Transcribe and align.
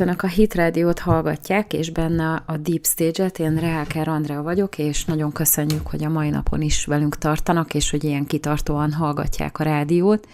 Önök 0.00 0.22
a 0.22 0.26
Hit 0.26 0.54
Radio-t 0.54 0.98
hallgatják, 0.98 1.72
és 1.72 1.90
benne 1.90 2.42
a 2.46 2.56
Deep 2.56 2.86
Stage-et. 2.86 3.38
Én 3.38 3.56
Reáker 3.56 4.08
Andrea 4.08 4.42
vagyok, 4.42 4.78
és 4.78 5.04
nagyon 5.04 5.32
köszönjük, 5.32 5.86
hogy 5.86 6.04
a 6.04 6.08
mai 6.08 6.30
napon 6.30 6.60
is 6.60 6.84
velünk 6.84 7.18
tartanak, 7.18 7.74
és 7.74 7.90
hogy 7.90 8.04
ilyen 8.04 8.26
kitartóan 8.26 8.92
hallgatják 8.92 9.58
a 9.58 9.64
rádiót. 9.64 10.26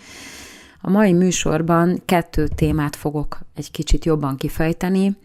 A 0.80 0.90
mai 0.90 1.12
műsorban 1.12 2.02
kettő 2.04 2.48
témát 2.48 2.96
fogok 2.96 3.40
egy 3.54 3.70
kicsit 3.70 4.04
jobban 4.04 4.36
kifejteni. 4.36 5.16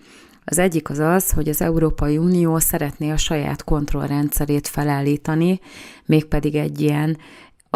Az 0.45 0.57
egyik 0.57 0.89
az 0.89 0.99
az, 0.99 1.31
hogy 1.31 1.49
az 1.49 1.61
Európai 1.61 2.17
Unió 2.17 2.59
szeretné 2.59 3.11
a 3.11 3.17
saját 3.17 3.63
kontrollrendszerét 3.63 4.67
felállítani, 4.67 5.59
mégpedig 6.05 6.55
egy 6.55 6.81
ilyen 6.81 7.17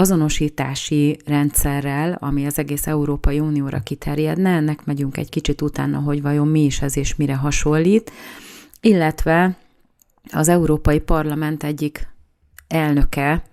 azonosítási 0.02 1.20
rendszerrel, 1.26 2.18
ami 2.20 2.46
az 2.46 2.58
egész 2.58 2.88
Európai 2.88 3.40
Unióra 3.40 3.80
kiterjedne, 3.80 4.50
ennek 4.50 4.86
megyünk 4.86 5.18
egy 5.18 5.30
kicsit 5.30 5.62
utána, 5.62 6.00
hogy 6.00 6.22
vajon 6.22 6.48
mi 6.48 6.64
is 6.64 6.82
ez 6.82 6.98
és 6.98 7.16
mire 7.16 7.36
hasonlít, 7.36 8.12
illetve 8.82 9.58
az 10.32 10.48
Európai 10.48 11.00
Parlament 11.00 11.64
egyik 11.64 12.08
elnöke 12.68 13.44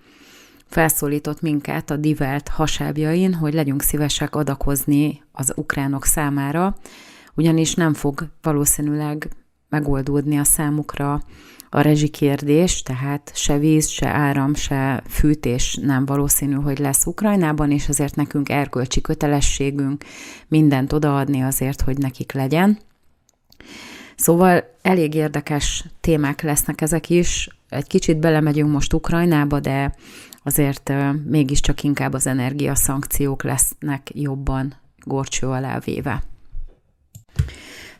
felszólított 0.66 1.40
minket 1.40 1.90
a 1.90 1.96
divelt 1.96 2.48
hasábjain, 2.48 3.34
hogy 3.34 3.54
legyünk 3.54 3.82
szívesek 3.82 4.36
adakozni 4.36 5.22
az 5.32 5.52
ukránok 5.56 6.04
számára, 6.04 6.76
ugyanis 7.34 7.74
nem 7.74 7.94
fog 7.94 8.28
valószínűleg 8.42 9.28
megoldódni 9.68 10.38
a 10.38 10.44
számukra 10.44 11.22
a 11.70 11.80
rezsikérdés, 11.80 12.82
tehát 12.82 13.30
se 13.34 13.58
víz, 13.58 13.88
se 13.88 14.08
áram, 14.08 14.54
se 14.54 15.02
fűtés 15.08 15.78
nem 15.82 16.06
valószínű, 16.06 16.54
hogy 16.54 16.78
lesz 16.78 17.06
Ukrajnában, 17.06 17.70
és 17.70 17.88
azért 17.88 18.16
nekünk 18.16 18.48
erkölcsi 18.48 19.00
kötelességünk 19.00 20.04
mindent 20.48 20.92
odaadni 20.92 21.42
azért, 21.42 21.80
hogy 21.80 21.98
nekik 21.98 22.32
legyen. 22.32 22.78
Szóval 24.16 24.74
elég 24.82 25.14
érdekes 25.14 25.84
témák 26.00 26.42
lesznek 26.42 26.80
ezek 26.80 27.10
is. 27.10 27.48
Egy 27.68 27.86
kicsit 27.86 28.18
belemegyünk 28.18 28.72
most 28.72 28.92
Ukrajnába, 28.92 29.60
de 29.60 29.94
azért 30.42 30.92
mégiscsak 31.24 31.82
inkább 31.82 32.12
az 32.12 32.26
energiaszankciók 32.26 33.42
lesznek 33.42 34.10
jobban 34.14 34.74
gorcső 35.04 35.46
alá 35.46 35.78
véve. 35.78 36.22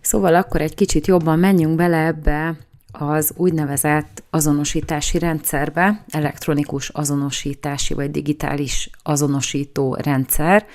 Szóval 0.00 0.34
akkor 0.34 0.60
egy 0.60 0.75
kicsit 0.75 1.06
jobban 1.06 1.38
menjünk 1.38 1.77
bele 1.77 2.06
ebbe 2.06 2.56
az 2.92 3.33
úgynevezett 3.36 4.22
azonosítási 4.31 5.19
rendszerbe, 5.19 6.05
elektronikus 6.08 6.89
azonosítási 6.89 7.94
vagy 7.94 8.11
digitális 8.11 8.91
azonosító 9.03 9.94
rendszer. 9.94 10.67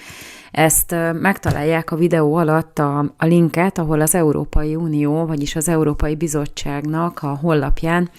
Ezt 0.51 0.95
megtalálják 1.13 1.91
a 1.91 1.95
videó 1.95 2.35
alatt 2.35 2.79
a, 2.79 2.99
a 3.17 3.25
linket, 3.25 3.77
ahol 3.77 4.01
az 4.01 4.15
Európai 4.15 4.75
Unió, 4.75 5.25
vagyis 5.25 5.55
az 5.55 5.67
Európai 5.67 6.15
Bizottságnak 6.15 7.19
a 7.21 7.37
honlapján 7.41 8.09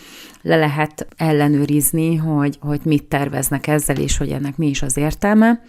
le 0.42 0.56
lehet 0.56 1.06
ellenőrizni, 1.16 2.16
hogy, 2.16 2.58
hogy 2.60 2.80
mit 2.84 3.04
terveznek 3.04 3.66
ezzel, 3.66 3.96
és 3.96 4.16
hogy 4.16 4.30
ennek 4.30 4.56
mi 4.56 4.66
is 4.66 4.82
az 4.82 4.96
értelme. 4.96 5.60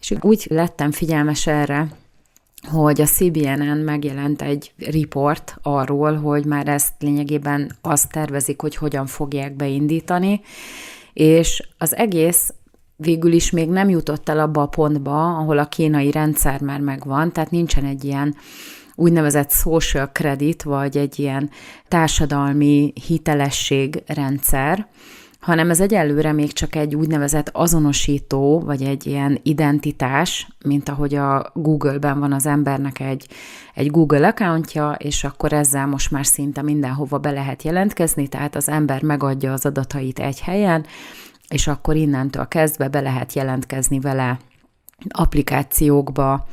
És 0.00 0.14
úgy 0.20 0.46
lettem 0.50 0.90
figyelmes 0.90 1.46
erre, 1.46 1.88
hogy 2.66 3.00
a 3.00 3.04
CBNN 3.04 3.78
megjelent 3.84 4.42
egy 4.42 4.72
report 4.78 5.56
arról, 5.62 6.14
hogy 6.16 6.44
már 6.44 6.68
ezt 6.68 6.92
lényegében 6.98 7.72
azt 7.80 8.10
tervezik, 8.10 8.60
hogy 8.60 8.76
hogyan 8.76 9.06
fogják 9.06 9.56
beindítani, 9.56 10.40
és 11.12 11.68
az 11.78 11.96
egész 11.96 12.54
végül 12.96 13.32
is 13.32 13.50
még 13.50 13.68
nem 13.68 13.88
jutott 13.88 14.28
el 14.28 14.38
abba 14.38 14.62
a 14.62 14.66
pontba, 14.66 15.36
ahol 15.36 15.58
a 15.58 15.68
kínai 15.68 16.10
rendszer 16.10 16.60
már 16.60 16.80
megvan, 16.80 17.32
tehát 17.32 17.50
nincsen 17.50 17.84
egy 17.84 18.04
ilyen 18.04 18.36
úgynevezett 18.94 19.50
social 19.50 20.10
credit, 20.12 20.62
vagy 20.62 20.96
egy 20.96 21.18
ilyen 21.18 21.50
társadalmi 21.88 22.92
hitelesség 23.06 24.02
rendszer, 24.06 24.86
hanem 25.48 25.70
ez 25.70 25.80
egyelőre 25.80 26.32
még 26.32 26.52
csak 26.52 26.74
egy 26.74 26.94
úgynevezett 26.94 27.48
azonosító, 27.52 28.60
vagy 28.60 28.82
egy 28.82 29.06
ilyen 29.06 29.38
identitás, 29.42 30.48
mint 30.64 30.88
ahogy 30.88 31.14
a 31.14 31.50
Google-ben 31.54 32.18
van 32.18 32.32
az 32.32 32.46
embernek 32.46 33.00
egy, 33.00 33.26
egy 33.74 33.90
Google 33.90 34.26
accountja, 34.26 34.96
és 34.98 35.24
akkor 35.24 35.52
ezzel 35.52 35.86
most 35.86 36.10
már 36.10 36.26
szinte 36.26 36.62
mindenhova 36.62 37.18
be 37.18 37.30
lehet 37.30 37.62
jelentkezni, 37.62 38.28
tehát 38.28 38.54
az 38.56 38.68
ember 38.68 39.02
megadja 39.02 39.52
az 39.52 39.66
adatait 39.66 40.18
egy 40.18 40.40
helyen, 40.40 40.86
és 41.48 41.66
akkor 41.66 41.96
innentől 41.96 42.48
kezdve 42.48 42.88
be 42.88 43.00
lehet 43.00 43.32
jelentkezni 43.32 44.00
vele 44.00 44.38
applikációkba, 45.08 46.46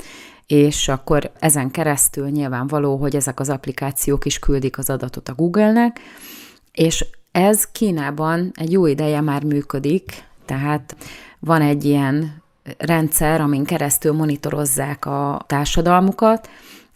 és 0.47 0.88
akkor 0.88 1.31
ezen 1.39 1.72
keresztül 1.72 2.29
nyilvánvaló, 2.29 2.97
hogy 2.97 3.16
ezek 3.16 3.39
az 3.39 3.50
applikációk 3.50 4.25
is 4.25 4.39
küldik 4.39 4.78
az 4.78 4.89
adatot 4.89 5.29
a 5.29 5.34
Google-nek, 5.34 6.00
és 6.72 7.05
ez 7.35 7.66
Kínában 7.72 8.51
egy 8.53 8.72
jó 8.72 8.85
ideje 8.85 9.22
már 9.22 9.44
működik, 9.44 10.23
tehát 10.46 10.96
van 11.40 11.62
egy 11.62 11.85
ilyen 11.85 12.44
rendszer, 12.78 13.41
amin 13.41 13.63
keresztül 13.63 14.13
monitorozzák 14.13 15.06
a 15.06 15.44
társadalmukat, 15.47 16.50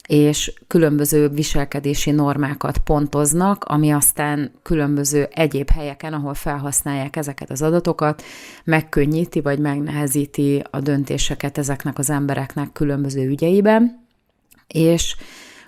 és 0.07 0.53
különböző 0.67 1.27
viselkedési 1.27 2.11
normákat 2.11 2.77
pontoznak, 2.77 3.63
ami 3.63 3.91
aztán 3.91 4.51
különböző 4.63 5.27
egyéb 5.31 5.69
helyeken, 5.69 6.13
ahol 6.13 6.33
felhasználják 6.33 7.15
ezeket 7.15 7.49
az 7.49 7.61
adatokat, 7.61 8.23
megkönnyíti 8.63 9.41
vagy 9.41 9.59
megnehezíti 9.59 10.63
a 10.69 10.79
döntéseket 10.79 11.57
ezeknek 11.57 11.97
az 11.97 12.09
embereknek 12.09 12.71
különböző 12.71 13.27
ügyeiben. 13.27 14.07
És 14.67 15.15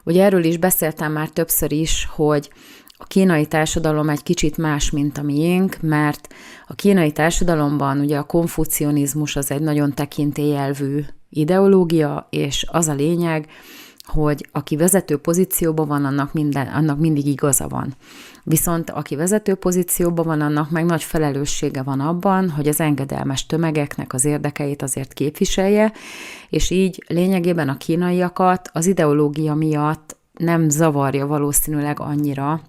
ugye 0.03 0.23
erről 0.23 0.43
is 0.43 0.57
beszéltem 0.57 1.11
már 1.11 1.29
többször 1.29 1.71
is, 1.71 2.07
hogy 2.11 2.49
a 3.01 3.05
kínai 3.07 3.45
társadalom 3.45 4.09
egy 4.09 4.23
kicsit 4.23 4.57
más, 4.57 4.89
mint 4.89 5.17
a 5.17 5.21
miénk, 5.21 5.77
mert 5.81 6.33
a 6.67 6.73
kínai 6.73 7.11
társadalomban 7.11 7.99
ugye 7.99 8.17
a 8.17 8.23
konfucionizmus 8.23 9.35
az 9.35 9.51
egy 9.51 9.61
nagyon 9.61 9.93
tekintélyelvű 9.93 11.03
ideológia, 11.29 12.27
és 12.29 12.65
az 12.71 12.87
a 12.87 12.93
lényeg, 12.93 13.47
hogy 14.05 14.47
aki 14.51 14.75
vezető 14.75 15.17
pozícióban 15.17 15.87
van, 15.87 16.05
annak, 16.05 16.33
minden, 16.33 16.67
annak 16.67 16.99
mindig 16.99 17.25
igaza 17.25 17.67
van. 17.67 17.95
Viszont 18.43 18.89
aki 18.89 19.15
vezető 19.15 19.55
pozícióban 19.55 20.25
van, 20.25 20.41
annak 20.41 20.69
meg 20.69 20.85
nagy 20.85 21.03
felelőssége 21.03 21.81
van 21.81 21.99
abban, 21.99 22.49
hogy 22.49 22.67
az 22.67 22.79
engedelmes 22.79 23.45
tömegeknek 23.45 24.13
az 24.13 24.25
érdekeit 24.25 24.81
azért 24.81 25.13
képviselje, 25.13 25.93
és 26.49 26.69
így 26.69 27.03
lényegében 27.07 27.69
a 27.69 27.77
kínaiakat 27.77 28.69
az 28.73 28.85
ideológia 28.85 29.53
miatt 29.53 30.19
nem 30.37 30.69
zavarja 30.69 31.27
valószínűleg 31.27 31.99
annyira, 31.99 32.61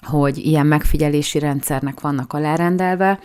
hogy 0.00 0.38
ilyen 0.38 0.66
megfigyelési 0.66 1.38
rendszernek 1.38 2.00
vannak 2.00 2.32
alárendelve, 2.32 3.20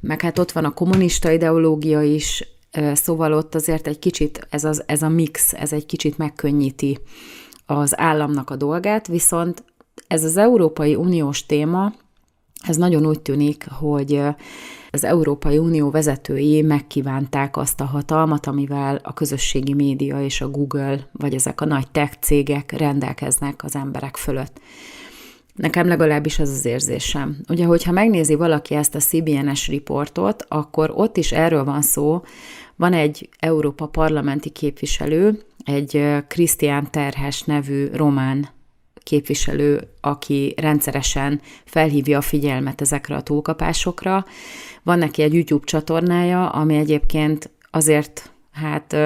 meg 0.00 0.20
hát 0.20 0.38
ott 0.38 0.52
van 0.52 0.64
a 0.64 0.74
kommunista 0.74 1.30
ideológia 1.30 2.02
is, 2.02 2.48
szóval 2.92 3.32
ott 3.32 3.54
azért 3.54 3.86
egy 3.86 3.98
kicsit 3.98 4.46
ez, 4.50 4.64
az, 4.64 4.82
ez 4.86 5.02
a 5.02 5.08
mix, 5.08 5.52
ez 5.52 5.72
egy 5.72 5.86
kicsit 5.86 6.18
megkönnyíti 6.18 6.98
az 7.66 7.98
államnak 7.98 8.50
a 8.50 8.56
dolgát, 8.56 9.06
viszont 9.06 9.64
ez 10.06 10.24
az 10.24 10.36
Európai 10.36 10.94
Uniós 10.94 11.46
téma, 11.46 11.92
ez 12.66 12.76
nagyon 12.76 13.06
úgy 13.06 13.20
tűnik, 13.20 13.66
hogy 13.70 14.22
az 14.90 15.04
Európai 15.04 15.58
Unió 15.58 15.90
vezetői 15.90 16.62
megkívánták 16.62 17.56
azt 17.56 17.80
a 17.80 17.84
hatalmat, 17.84 18.46
amivel 18.46 19.00
a 19.02 19.12
közösségi 19.12 19.74
média 19.74 20.22
és 20.22 20.40
a 20.40 20.48
Google, 20.48 21.08
vagy 21.12 21.34
ezek 21.34 21.60
a 21.60 21.64
nagy 21.64 21.90
tech 21.90 22.16
cégek 22.20 22.72
rendelkeznek 22.72 23.64
az 23.64 23.74
emberek 23.76 24.16
fölött. 24.16 24.60
Nekem 25.54 25.86
legalábbis 25.86 26.38
ez 26.38 26.50
az 26.50 26.64
érzésem. 26.64 27.36
Ugye, 27.48 27.64
hogyha 27.64 27.92
megnézi 27.92 28.34
valaki 28.34 28.74
ezt 28.74 28.94
a 28.94 28.98
CBNS 28.98 29.68
riportot, 29.68 30.44
akkor 30.48 30.92
ott 30.94 31.16
is 31.16 31.32
erről 31.32 31.64
van 31.64 31.82
szó, 31.82 32.22
van 32.76 32.92
egy 32.92 33.28
Európa 33.38 33.86
parlamenti 33.86 34.50
képviselő, 34.50 35.42
egy 35.64 36.06
Krisztián 36.28 36.90
Terhes 36.90 37.42
nevű 37.42 37.88
román 37.92 38.48
képviselő, 39.02 39.88
aki 40.00 40.54
rendszeresen 40.56 41.40
felhívja 41.64 42.18
a 42.18 42.22
figyelmet 42.22 42.80
ezekre 42.80 43.16
a 43.16 43.22
túlkapásokra. 43.22 44.24
Van 44.82 44.98
neki 44.98 45.22
egy 45.22 45.34
YouTube 45.34 45.64
csatornája, 45.64 46.48
ami 46.48 46.76
egyébként 46.76 47.50
azért 47.70 48.30
hát 48.52 48.96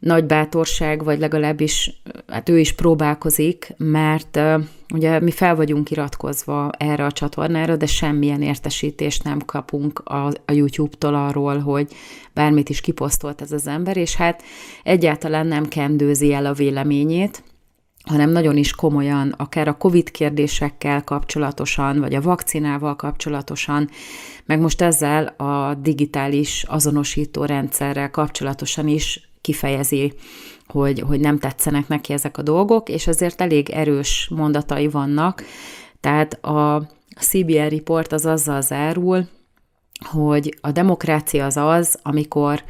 nagy 0.00 0.24
bátorság, 0.24 1.04
vagy 1.04 1.18
legalábbis 1.18 2.02
hát 2.26 2.48
ő 2.48 2.58
is 2.58 2.72
próbálkozik, 2.72 3.74
mert 3.76 4.40
ugye 4.94 5.20
mi 5.20 5.30
fel 5.30 5.56
vagyunk 5.56 5.90
iratkozva 5.90 6.70
erre 6.78 7.04
a 7.04 7.12
csatornára, 7.12 7.76
de 7.76 7.86
semmilyen 7.86 8.42
értesítést 8.42 9.24
nem 9.24 9.38
kapunk 9.38 9.98
a, 9.98 10.26
a 10.26 10.52
YouTube-tól 10.52 11.14
arról, 11.14 11.58
hogy 11.58 11.92
bármit 12.34 12.68
is 12.68 12.80
kiposztolt 12.80 13.42
ez 13.42 13.52
az 13.52 13.66
ember, 13.66 13.96
és 13.96 14.14
hát 14.14 14.42
egyáltalán 14.82 15.46
nem 15.46 15.68
kendőzi 15.68 16.32
el 16.32 16.46
a 16.46 16.52
véleményét, 16.52 17.42
hanem 18.04 18.30
nagyon 18.30 18.56
is 18.56 18.74
komolyan, 18.74 19.34
akár 19.36 19.68
a 19.68 19.76
COVID 19.76 20.10
kérdésekkel 20.10 21.04
kapcsolatosan, 21.04 22.00
vagy 22.00 22.14
a 22.14 22.20
vakcinával 22.20 22.96
kapcsolatosan, 22.96 23.88
meg 24.44 24.60
most 24.60 24.80
ezzel 24.80 25.24
a 25.26 25.74
digitális 25.74 26.64
azonosító 26.68 27.44
rendszerrel 27.44 28.10
kapcsolatosan 28.10 28.88
is 28.88 29.29
kifejezi, 29.40 30.12
hogy, 30.66 31.00
hogy 31.00 31.20
nem 31.20 31.38
tetszenek 31.38 31.88
neki 31.88 32.12
ezek 32.12 32.38
a 32.38 32.42
dolgok, 32.42 32.88
és 32.88 33.06
azért 33.06 33.40
elég 33.40 33.70
erős 33.70 34.28
mondatai 34.34 34.88
vannak. 34.88 35.42
Tehát 36.00 36.44
a 36.44 36.88
CBR 37.20 37.68
report 37.68 38.12
az 38.12 38.26
azzal 38.26 38.60
zárul, 38.60 39.28
hogy 40.10 40.58
a 40.60 40.70
demokrácia 40.70 41.44
az 41.44 41.56
az, 41.56 41.98
amikor 42.02 42.62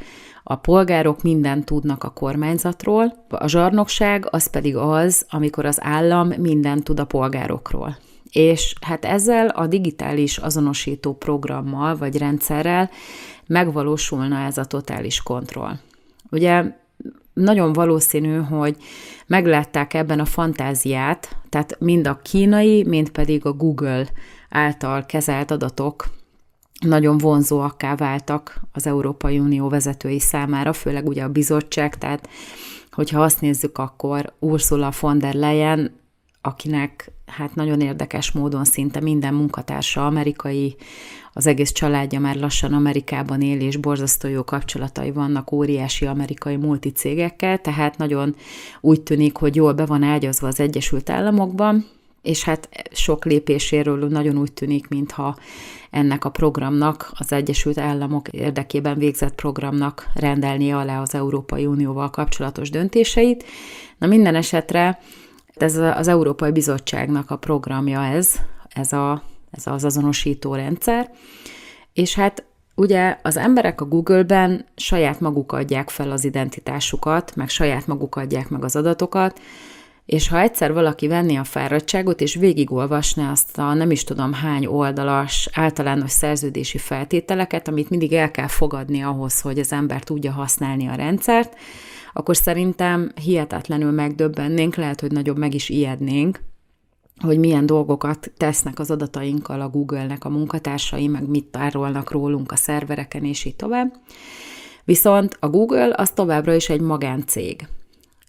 a 0.43 0.55
polgárok 0.55 1.21
mindent 1.21 1.65
tudnak 1.65 2.03
a 2.03 2.09
kormányzatról, 2.09 3.25
a 3.29 3.47
zsarnokság 3.47 4.27
az 4.29 4.49
pedig 4.49 4.75
az, 4.75 5.25
amikor 5.29 5.65
az 5.65 5.77
állam 5.81 6.27
mindent 6.27 6.83
tud 6.83 6.99
a 6.99 7.05
polgárokról. 7.05 7.97
És 8.31 8.75
hát 8.81 9.05
ezzel 9.05 9.47
a 9.47 9.67
digitális 9.67 10.37
azonosító 10.37 11.13
programmal 11.13 11.97
vagy 11.97 12.17
rendszerrel 12.17 12.89
megvalósulna 13.47 14.39
ez 14.39 14.57
a 14.57 14.65
totális 14.65 15.23
kontroll. 15.23 15.73
Ugye 16.31 16.63
nagyon 17.33 17.73
valószínű, 17.73 18.37
hogy 18.37 18.77
meglátták 19.27 19.93
ebben 19.93 20.19
a 20.19 20.25
fantáziát, 20.25 21.37
tehát 21.49 21.79
mind 21.79 22.07
a 22.07 22.19
kínai, 22.23 22.83
mind 22.83 23.09
pedig 23.09 23.45
a 23.45 23.53
Google 23.53 24.07
által 24.49 25.05
kezelt 25.05 25.51
adatok 25.51 26.09
nagyon 26.79 27.17
vonzóakká 27.17 27.95
váltak 27.95 28.61
az 28.71 28.87
Európai 28.87 29.39
Unió 29.39 29.69
vezetői 29.69 30.19
számára, 30.19 30.73
főleg 30.73 31.07
ugye 31.07 31.23
a 31.23 31.29
bizottság, 31.29 31.97
tehát 31.97 32.29
hogyha 32.91 33.23
azt 33.23 33.41
nézzük, 33.41 33.77
akkor 33.77 34.33
Ursula 34.39 34.91
von 34.99 35.17
der 35.17 35.33
Leyen, 35.33 35.99
akinek 36.41 37.11
hát 37.25 37.55
nagyon 37.55 37.81
érdekes 37.81 38.31
módon 38.31 38.63
szinte 38.63 38.99
minden 38.99 39.33
munkatársa 39.33 40.05
amerikai, 40.05 40.75
az 41.33 41.47
egész 41.47 41.71
családja 41.71 42.19
már 42.19 42.35
lassan 42.35 42.73
Amerikában 42.73 43.41
él, 43.41 43.59
és 43.61 43.77
borzasztó 43.77 44.27
jó 44.27 44.43
kapcsolatai 44.43 45.11
vannak 45.11 45.51
óriási 45.51 46.05
amerikai 46.05 46.55
multicégekkel, 46.55 47.57
tehát 47.57 47.97
nagyon 47.97 48.35
úgy 48.81 49.01
tűnik, 49.01 49.35
hogy 49.37 49.55
jól 49.55 49.73
be 49.73 49.85
van 49.85 50.03
ágyazva 50.03 50.47
az 50.47 50.59
Egyesült 50.59 51.09
Államokban, 51.09 51.85
és 52.21 52.43
hát 52.43 52.69
sok 52.91 53.25
lépéséről 53.25 54.07
nagyon 54.07 54.37
úgy 54.37 54.51
tűnik, 54.51 54.87
mintha 54.87 55.37
ennek 55.89 56.25
a 56.25 56.29
programnak, 56.29 57.11
az 57.13 57.31
Egyesült 57.31 57.77
Államok 57.77 58.27
érdekében 58.27 58.97
végzett 58.97 59.35
programnak 59.35 60.09
rendelni 60.13 60.71
alá 60.71 61.01
az 61.01 61.15
Európai 61.15 61.65
Unióval 61.65 62.09
kapcsolatos 62.09 62.69
döntéseit. 62.69 63.43
Na 63.97 64.07
minden 64.07 64.35
esetre 64.35 64.99
ez 65.55 65.77
az 65.77 66.07
Európai 66.07 66.51
Bizottságnak 66.51 67.31
a 67.31 67.35
programja 67.35 68.03
ez, 68.03 68.35
ez, 68.69 68.93
a, 68.93 69.23
ez 69.51 69.67
az 69.67 69.83
azonosító 69.83 70.55
rendszer, 70.55 71.11
és 71.93 72.15
hát 72.15 72.45
Ugye 72.75 73.17
az 73.21 73.37
emberek 73.37 73.81
a 73.81 73.85
Google-ben 73.85 74.65
saját 74.75 75.19
maguk 75.19 75.51
adják 75.51 75.89
fel 75.89 76.11
az 76.11 76.23
identitásukat, 76.23 77.35
meg 77.35 77.49
saját 77.49 77.87
maguk 77.87 78.15
adják 78.15 78.49
meg 78.49 78.63
az 78.63 78.75
adatokat, 78.75 79.39
és 80.05 80.27
ha 80.27 80.39
egyszer 80.39 80.73
valaki 80.73 81.07
venné 81.07 81.35
a 81.35 81.43
fáradtságot, 81.43 82.21
és 82.21 82.35
végigolvasná 82.35 83.31
azt 83.31 83.57
a 83.57 83.73
nem 83.73 83.91
is 83.91 84.03
tudom 84.03 84.33
hány 84.33 84.65
oldalas 84.65 85.49
általános 85.53 86.11
szerződési 86.11 86.77
feltételeket, 86.77 87.67
amit 87.67 87.89
mindig 87.89 88.13
el 88.13 88.31
kell 88.31 88.47
fogadni 88.47 89.01
ahhoz, 89.01 89.41
hogy 89.41 89.59
az 89.59 89.71
ember 89.71 90.03
tudja 90.03 90.31
használni 90.31 90.87
a 90.87 90.95
rendszert, 90.95 91.55
akkor 92.13 92.37
szerintem 92.37 93.11
hihetetlenül 93.23 93.91
megdöbbennénk, 93.91 94.75
lehet, 94.75 95.01
hogy 95.01 95.11
nagyobb 95.11 95.37
meg 95.37 95.53
is 95.53 95.69
ijednénk, 95.69 96.39
hogy 97.21 97.39
milyen 97.39 97.65
dolgokat 97.65 98.31
tesznek 98.37 98.79
az 98.79 98.91
adatainkkal 98.91 99.61
a 99.61 99.69
Google-nek 99.69 100.25
a 100.25 100.29
munkatársai, 100.29 101.07
meg 101.07 101.27
mit 101.27 101.45
tárolnak 101.45 102.11
rólunk 102.11 102.51
a 102.51 102.55
szervereken, 102.55 103.23
és 103.23 103.45
így 103.45 103.55
tovább. 103.55 103.93
Viszont 104.83 105.37
a 105.39 105.49
Google 105.49 105.93
az 105.97 106.09
továbbra 106.09 106.53
is 106.53 106.69
egy 106.69 106.81
magáncég. 106.81 107.67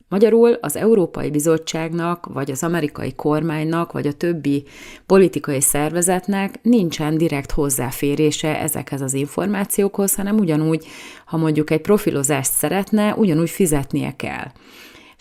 Magyarul 0.08 0.52
az 0.60 0.76
Európai 0.76 1.30
Bizottságnak, 1.30 2.26
vagy 2.32 2.50
az 2.50 2.62
amerikai 2.62 3.14
kormánynak, 3.14 3.92
vagy 3.92 4.06
a 4.06 4.12
többi 4.12 4.64
politikai 5.06 5.60
szervezetnek 5.60 6.58
nincsen 6.62 7.18
direkt 7.18 7.50
hozzáférése 7.50 8.60
ezekhez 8.60 9.00
az 9.00 9.14
információkhoz, 9.14 10.14
hanem 10.14 10.38
ugyanúgy, 10.38 10.86
ha 11.24 11.36
mondjuk 11.36 11.70
egy 11.70 11.80
profilozást 11.80 12.52
szeretne, 12.52 13.14
ugyanúgy 13.14 13.50
fizetnie 13.50 14.16
kell. 14.16 14.46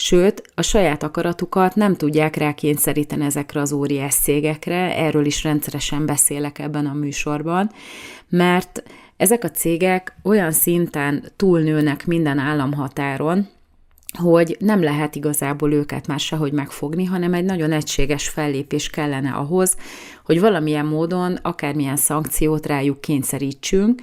Sőt, 0.04 0.42
a 0.56 0.62
saját 0.62 1.04
akaratukat 1.04 1.76
nem 1.76 1.96
tudják 1.96 2.36
rákényszeríteni 2.36 3.26
ezekre 3.26 3.62
az 3.62 3.72
óriás 3.72 4.16
cégekre, 4.16 4.96
erről 4.98 5.26
is 5.26 5.44
rendszeresen 5.44 6.06
beszélek 6.06 6.60
ebben 6.60 6.86
a 6.86 6.94
műsorban, 6.94 7.72
mert 8.30 8.84
ezek 9.18 9.44
a 9.44 9.52
cégek 9.52 10.16
olyan 10.24 10.52
szinten 10.52 11.24
túlnőnek 11.36 12.06
minden 12.06 12.38
államhatáron, 12.38 13.48
hogy 14.18 14.56
nem 14.60 14.84
lehet 14.84 15.16
igazából 15.16 15.74
őket 15.74 16.08
már 16.08 16.20
sehogy 16.20 16.52
megfogni, 16.52 17.06
hanem 17.06 17.34
egy 17.34 17.46
nagyon 17.46 17.72
egységes 17.72 18.30
fellépés 18.30 18.90
kellene 18.90 19.32
ahhoz, 19.32 19.78
hogy 20.26 20.40
valamilyen 20.40 20.86
módon 20.86 21.40
akármilyen 21.42 21.98
szankciót 21.98 22.66
rájuk 22.66 23.02
kényszerítsünk, 23.02 24.02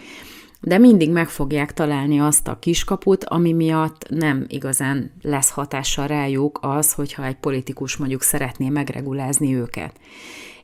de 0.61 0.79
mindig 0.79 1.11
meg 1.11 1.29
fogják 1.29 1.73
találni 1.73 2.21
azt 2.21 2.49
a 2.49 2.59
kiskaput, 2.59 3.25
ami 3.25 3.53
miatt 3.53 4.07
nem 4.09 4.45
igazán 4.49 5.13
lesz 5.23 5.51
hatással 5.51 6.07
rájuk 6.07 6.59
az, 6.63 6.93
hogyha 6.93 7.25
egy 7.25 7.37
politikus 7.37 7.97
mondjuk 7.97 8.23
szeretné 8.23 8.69
megregulázni 8.69 9.55
őket. 9.55 9.93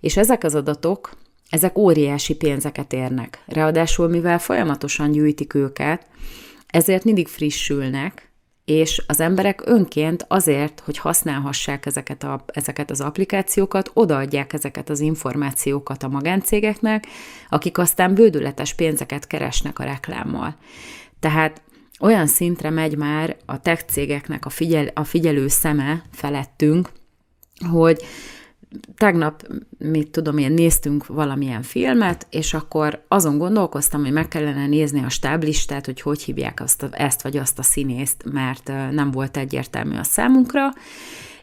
És 0.00 0.16
ezek 0.16 0.44
az 0.44 0.54
adatok, 0.54 1.10
ezek 1.50 1.78
óriási 1.78 2.36
pénzeket 2.36 2.92
érnek. 2.92 3.42
Ráadásul, 3.46 4.08
mivel 4.08 4.38
folyamatosan 4.38 5.10
gyűjtik 5.10 5.54
őket, 5.54 6.06
ezért 6.66 7.04
mindig 7.04 7.28
frissülnek, 7.28 8.32
és 8.64 9.02
az 9.06 9.20
emberek 9.20 9.62
önként 9.64 10.24
azért, 10.28 10.82
hogy 10.84 10.98
használhassák 10.98 11.86
ezeket, 11.86 12.22
a, 12.22 12.44
ezeket 12.46 12.90
az 12.90 13.00
applikációkat, 13.00 13.90
odaadják 13.94 14.52
ezeket 14.52 14.90
az 14.90 15.00
információkat 15.00 16.02
a 16.02 16.08
magáncégeknek, 16.08 17.06
akik 17.48 17.78
aztán 17.78 18.14
bődületes 18.14 18.74
pénzeket 18.74 19.26
keresnek 19.26 19.78
a 19.78 19.84
reklámmal. 19.84 20.56
Tehát 21.20 21.62
olyan 22.00 22.26
szintre 22.26 22.70
megy 22.70 22.96
már 22.96 23.36
a 23.46 23.60
tech 23.60 23.84
cégeknek 23.84 24.46
a, 24.46 24.50
figyel, 24.50 24.90
a 24.94 25.04
figyelő 25.04 25.48
szeme 25.48 26.02
felettünk, 26.12 26.90
hogy 27.70 28.02
tegnap, 28.96 29.46
mit 29.78 30.10
tudom 30.10 30.38
én, 30.38 30.52
néztünk 30.52 31.06
valamilyen 31.06 31.62
filmet, 31.62 32.26
és 32.30 32.54
akkor 32.54 33.04
azon 33.08 33.38
gondolkoztam, 33.38 34.02
hogy 34.02 34.12
meg 34.12 34.28
kellene 34.28 34.66
nézni 34.66 35.04
a 35.04 35.08
stáblistát, 35.08 35.86
hogy 35.86 36.00
hogy 36.00 36.22
hívják 36.22 36.60
azt 36.60 36.82
a, 36.82 36.88
ezt 36.90 37.22
vagy 37.22 37.36
azt 37.36 37.58
a 37.58 37.62
színészt, 37.62 38.24
mert 38.32 38.72
nem 38.90 39.10
volt 39.10 39.36
egyértelmű 39.36 39.96
a 39.96 40.02
számunkra, 40.02 40.68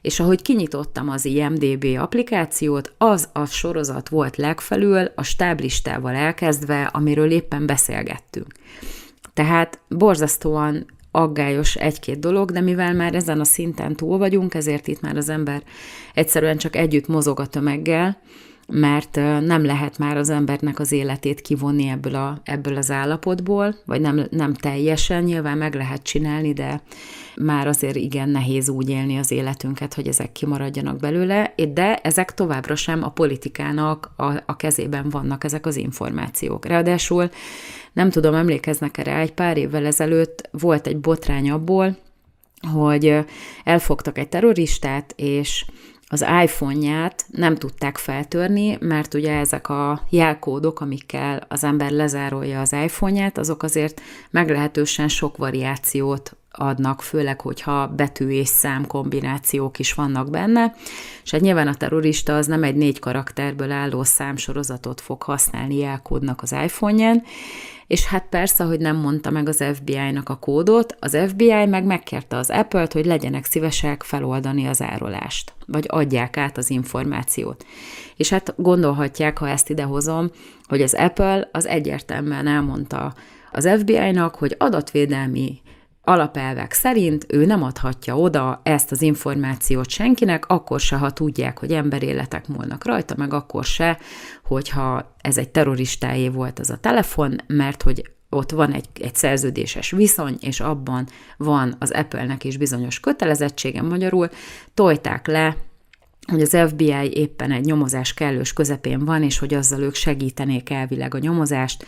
és 0.02 0.20
ahogy 0.20 0.42
kinyitottam 0.42 1.10
az 1.10 1.26
IMDB 1.26 1.86
applikációt, 1.98 2.94
az 2.98 3.30
a 3.34 3.46
sorozat 3.46 4.10
volt 4.10 4.38
legfelül 4.38 5.12
a 5.16 5.24
stáblistával 5.24 6.14
elkezdve, 6.16 6.84
amiről 6.84 7.32
éppen 7.32 7.66
beszélgettünk. 7.66 8.48
Tehát 9.34 9.80
borzasztóan 9.88 10.86
aggályos 11.12 11.76
egy-két 11.76 12.20
dolog, 12.20 12.52
de 12.52 12.62
mivel 12.62 12.94
már 12.94 13.16
ezen 13.16 13.40
a 13.40 13.44
szinten 13.44 13.96
túl 13.96 14.18
vagyunk, 14.18 14.54
ezért 14.54 14.88
itt 14.88 15.02
már 15.02 15.18
az 15.18 15.30
ember 15.30 15.64
egyszerűen 16.14 16.58
csak 16.58 16.76
együtt 16.76 17.08
mozog 17.08 17.40
a 17.40 17.48
tömeggel, 17.48 18.22
mert 18.72 19.16
nem 19.46 19.66
lehet 19.66 19.98
már 19.98 20.18
az 20.18 20.30
embernek 20.30 20.80
az 20.80 20.92
életét 20.92 21.42
kivonni 21.42 21.88
ebből, 21.88 22.16
a, 22.16 22.42
ebből 22.44 22.78
az 22.78 22.92
állapotból, 22.92 23.76
vagy 23.86 24.02
nem, 24.02 24.28
nem 24.30 24.54
teljesen, 24.54 25.24
nyilván 25.24 25.58
meg 25.58 25.76
lehet 25.76 26.04
csinálni, 26.04 26.54
de 26.54 26.82
már 27.36 27.68
azért 27.68 27.96
igen 27.96 28.30
nehéz 28.30 28.70
úgy 28.70 28.90
élni 28.90 29.18
az 29.18 29.32
életünket, 29.32 29.94
hogy 29.94 30.08
ezek 30.08 30.32
kimaradjanak 30.32 30.98
belőle, 30.98 31.54
de 31.74 31.96
ezek 31.96 32.34
továbbra 32.34 32.76
sem 32.76 33.04
a 33.04 33.10
politikának 33.10 34.12
a, 34.18 34.44
a 34.46 34.56
kezében 34.56 35.10
vannak 35.10 35.44
ezek 35.44 35.66
az 35.66 35.76
információk. 35.76 36.66
Ráadásul 36.66 37.30
nem 37.94 38.10
tudom, 38.10 38.34
emlékeznek 38.34 38.98
erre, 38.98 39.18
egy 39.18 39.34
pár 39.34 39.58
évvel 39.58 39.86
ezelőtt 39.86 40.50
volt 40.52 40.88
egy 40.88 40.98
botrány 40.98 41.52
abból, 41.52 41.98
hogy 42.74 43.18
elfogtak 43.64 44.18
egy 44.18 44.30
terroristát, 44.30 45.14
és 45.18 45.66
az 46.12 46.26
iPhone-ját 46.44 47.26
nem 47.28 47.56
tudták 47.56 47.98
feltörni, 47.98 48.78
mert 48.80 49.14
ugye 49.14 49.38
ezek 49.38 49.70
a 49.70 50.02
jelkódok, 50.10 50.82
amikkel 50.82 51.46
az 51.48 51.64
ember 51.64 51.92
lezárolja 51.92 52.60
az 52.60 52.74
iPhone-ját, 52.74 53.38
azok 53.38 53.64
azért 53.64 54.02
meglehetősen 54.30 55.08
sok 55.08 55.38
variációt 55.38 56.36
adnak, 56.52 57.02
főleg, 57.02 57.42
hogyha 57.42 57.88
betű 57.88 58.30
és 58.30 58.48
szám 58.48 58.88
kombinációk 58.88 59.80
is 59.80 59.94
vannak 59.94 60.30
benne, 60.30 60.76
és 61.24 61.32
hát 61.32 61.42
nyilván 61.42 61.68
a 61.68 61.76
terrorista 61.76 62.36
az 62.36 62.48
nem 62.48 62.64
egy 62.64 62.76
négy 62.76 63.00
karakterből 63.00 63.72
álló 63.72 64.04
számsorozatot 64.04 65.02
fog 65.02 65.24
használni 65.24 65.78
jelkódnak 65.78 66.42
az 66.42 66.52
iPhone-ján, 66.52 67.24
és 67.92 68.06
hát 68.06 68.26
persze, 68.30 68.64
hogy 68.64 68.80
nem 68.80 68.96
mondta 68.96 69.30
meg 69.30 69.48
az 69.48 69.64
FBI-nak 69.74 70.30
a 70.30 70.36
kódot, 70.36 70.96
az 71.00 71.18
FBI 71.28 71.66
meg 71.66 71.84
megkérte 71.86 72.38
az 72.38 72.50
Apple-t, 72.50 72.94
hogy 72.94 73.06
legyenek 73.06 73.46
szívesek 73.46 74.04
feloldani 74.04 74.68
az 74.68 74.82
árolást, 74.82 75.54
vagy 75.68 75.86
adják 75.88 76.38
át 76.38 76.58
az 76.58 76.70
információt. 76.70 77.66
És 78.16 78.30
hát 78.30 78.54
gondolhatják, 78.58 79.38
ha 79.38 79.50
ezt 79.50 79.70
idehozom, 79.70 80.32
hogy 80.68 80.82
az 80.82 80.94
Apple 80.94 81.50
az 81.52 81.66
egyértelműen 81.66 82.48
elmondta 82.48 83.14
az 83.52 83.70
FBI-nak, 83.80 84.36
hogy 84.36 84.56
adatvédelmi 84.58 85.62
alapelvek 86.04 86.72
szerint 86.74 87.26
ő 87.30 87.46
nem 87.46 87.64
adhatja 87.64 88.18
oda 88.18 88.62
ezt 88.64 88.92
az 88.92 89.02
információt 89.02 89.90
senkinek, 89.90 90.46
akkor 90.48 90.80
se, 90.80 90.96
ha 90.96 91.12
tudják, 91.12 91.60
hogy 91.60 91.72
emberéletek 91.72 92.48
múlnak 92.48 92.86
rajta, 92.86 93.16
meg 93.18 93.34
akkor 93.34 93.64
se, 93.64 94.00
hogyha 94.44 95.16
ez 95.22 95.38
egy 95.38 95.50
terroristáé 95.50 96.30
volt 96.30 96.60
az 96.60 96.70
a 96.70 96.78
telefon, 96.78 97.36
mert 97.48 97.82
hogy 97.82 98.12
ott 98.30 98.52
van 98.52 98.74
egy, 98.74 98.88
egy 99.02 99.16
szerződéses 99.16 99.92
viszony, 99.92 100.38
és 100.40 100.60
abban 100.60 101.08
van 101.38 101.76
az 101.80 101.92
Apple-nek 101.92 102.44
is 102.44 102.58
bizonyos 102.58 103.00
kötelezettsége. 103.00 103.82
Magyarul, 103.82 104.30
tojták 104.74 105.28
le 105.28 105.58
hogy 106.28 106.42
az 106.42 106.58
FBI 106.68 107.12
éppen 107.14 107.52
egy 107.52 107.66
nyomozás 107.66 108.14
kellős 108.14 108.54
közepén 108.54 109.06
van, 109.06 109.24
és 109.24 109.40
hogy 109.40 109.54
azzal 109.54 109.82
ők 109.82 109.96
segítenék 109.96 110.70
elvileg 110.70 111.16
a 111.16 111.18
nyomozást, 111.18 111.86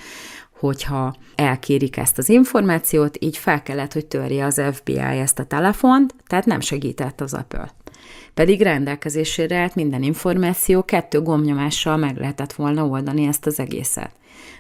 hogyha 0.63 1.15
elkérik 1.36 1.98
ezt 1.98 2.17
az 2.17 2.29
információt, 2.29 3.17
így 3.20 3.38
fel 3.38 3.63
kellett, 3.63 3.93
hogy 3.93 4.05
törje 4.05 4.46
az 4.46 4.62
FBI 4.72 4.98
ezt 4.98 5.39
a 5.39 5.43
telefont, 5.43 6.15
tehát 6.27 6.46
nem 6.46 6.60
segített 6.60 7.22
az 7.22 7.34
Apple. 7.34 7.72
Pedig 8.34 8.62
rendelkezésére 8.62 9.58
állt 9.58 9.75
minden 9.75 10.03
információ, 10.03 10.84
kettő 10.84 11.22
gomnyomással 11.22 11.98
meg 11.98 12.17
lehetett 12.17 12.53
volna 12.53 12.86
oldani 12.86 13.25
ezt 13.25 13.46
az 13.46 13.60
egészet. 13.60 14.12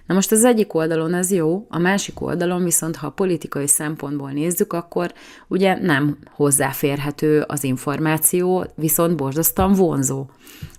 Na 0.07 0.13
most 0.13 0.31
az 0.31 0.43
egyik 0.43 0.73
oldalon 0.73 1.13
ez 1.13 1.31
jó, 1.31 1.65
a 1.69 1.79
másik 1.79 2.21
oldalon 2.21 2.63
viszont, 2.63 2.95
ha 2.95 3.07
a 3.07 3.11
politikai 3.11 3.67
szempontból 3.67 4.31
nézzük, 4.31 4.73
akkor 4.73 5.13
ugye 5.47 5.79
nem 5.81 6.17
hozzáférhető 6.31 7.43
az 7.47 7.63
információ, 7.63 8.65
viszont 8.75 9.15
borzasztóan 9.15 9.73
vonzó. 9.73 10.25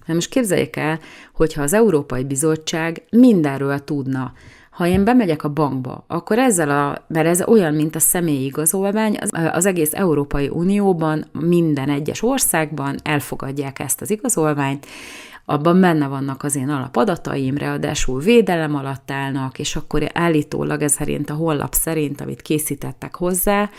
Na 0.07 0.15
most 0.15 0.31
képzeljék 0.31 0.77
el, 0.77 0.99
hogyha 1.33 1.63
az 1.63 1.73
Európai 1.73 2.25
Bizottság 2.25 3.03
mindenről 3.11 3.85
tudna, 3.85 4.33
ha 4.75 4.87
én 4.87 5.05
bemegyek 5.05 5.45
a 5.45 5.49
bankba, 5.53 6.05
akkor 6.07 6.39
ezzel 6.39 6.71
a, 6.71 7.05
mert 7.07 7.27
ez 7.27 7.43
olyan, 7.47 7.75
mint 7.75 7.95
a 7.95 7.99
személyi 7.99 8.45
igazolvány, 8.45 9.17
az, 9.21 9.31
az 9.53 9.67
egész 9.67 9.93
Európai 9.93 10.49
Unióban, 10.49 11.25
minden 11.33 11.89
egyes 11.89 12.23
országban 12.23 12.97
elfogadják 13.03 13.79
ezt 13.79 14.01
az 14.01 14.11
igazolványt, 14.11 14.87
abban 15.45 15.81
benne 15.81 16.07
vannak 16.07 16.43
az 16.43 16.57
én 16.57 16.69
alapadataim, 16.69 17.57
ráadásul 17.57 18.21
védelem 18.21 18.75
alatt 18.75 19.11
állnak, 19.11 19.59
és 19.59 19.77
akkor 19.77 20.11
állítólag 20.13 20.83
ez 20.83 20.93
szerint 20.93 21.31
a 21.31 21.35
honlap 21.35 21.73
szerint, 21.73 22.21
amit 22.21 22.43
készítettek 22.43 23.15
hozzá, 23.15 23.71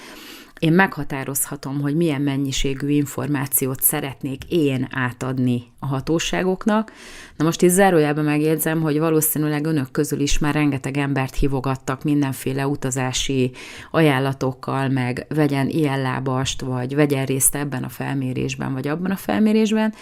én 0.60 0.74
meghatározhatom, 0.74 1.82
hogy 1.82 1.96
milyen 1.96 2.22
mennyiségű 2.22 2.88
információt 2.88 3.82
szeretnék 3.82 4.44
én 4.50 4.88
átadni 4.92 5.64
a 5.80 5.86
hatóságoknak. 5.86 6.92
Na 7.38 7.46
most 7.46 7.62
itt 7.62 7.70
zárójában 7.70 8.24
megjegyzem, 8.24 8.82
hogy 8.82 9.00
valószínűleg 9.00 9.66
önök 9.66 9.92
közül 9.92 10.20
is 10.20 10.38
már 10.38 10.54
rengeteg 10.54 10.98
embert 10.98 11.36
hívogattak 11.36 12.04
mindenféle 12.04 12.68
utazási 12.68 13.52
ajánlatokkal, 13.92 14.90
meg 14.90 15.26
vegyen 15.30 15.70
ilyen 15.70 16.02
lábast, 16.02 16.62
vagy 16.62 16.96
vegyen 16.96 17.26
részt 17.26 17.56
ebben 17.56 17.84
a 17.84 17.90
felmérésben, 17.90 18.74
vagy 18.74 18.88
abban 18.88 19.12
a 19.12 19.16
felmérésben. 19.16 19.94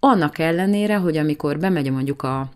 Annak 0.00 0.38
ellenére, 0.38 0.96
hogy 0.96 1.16
amikor 1.16 1.58
bemegy 1.58 1.90
mondjuk 1.90 2.22
a 2.22 2.48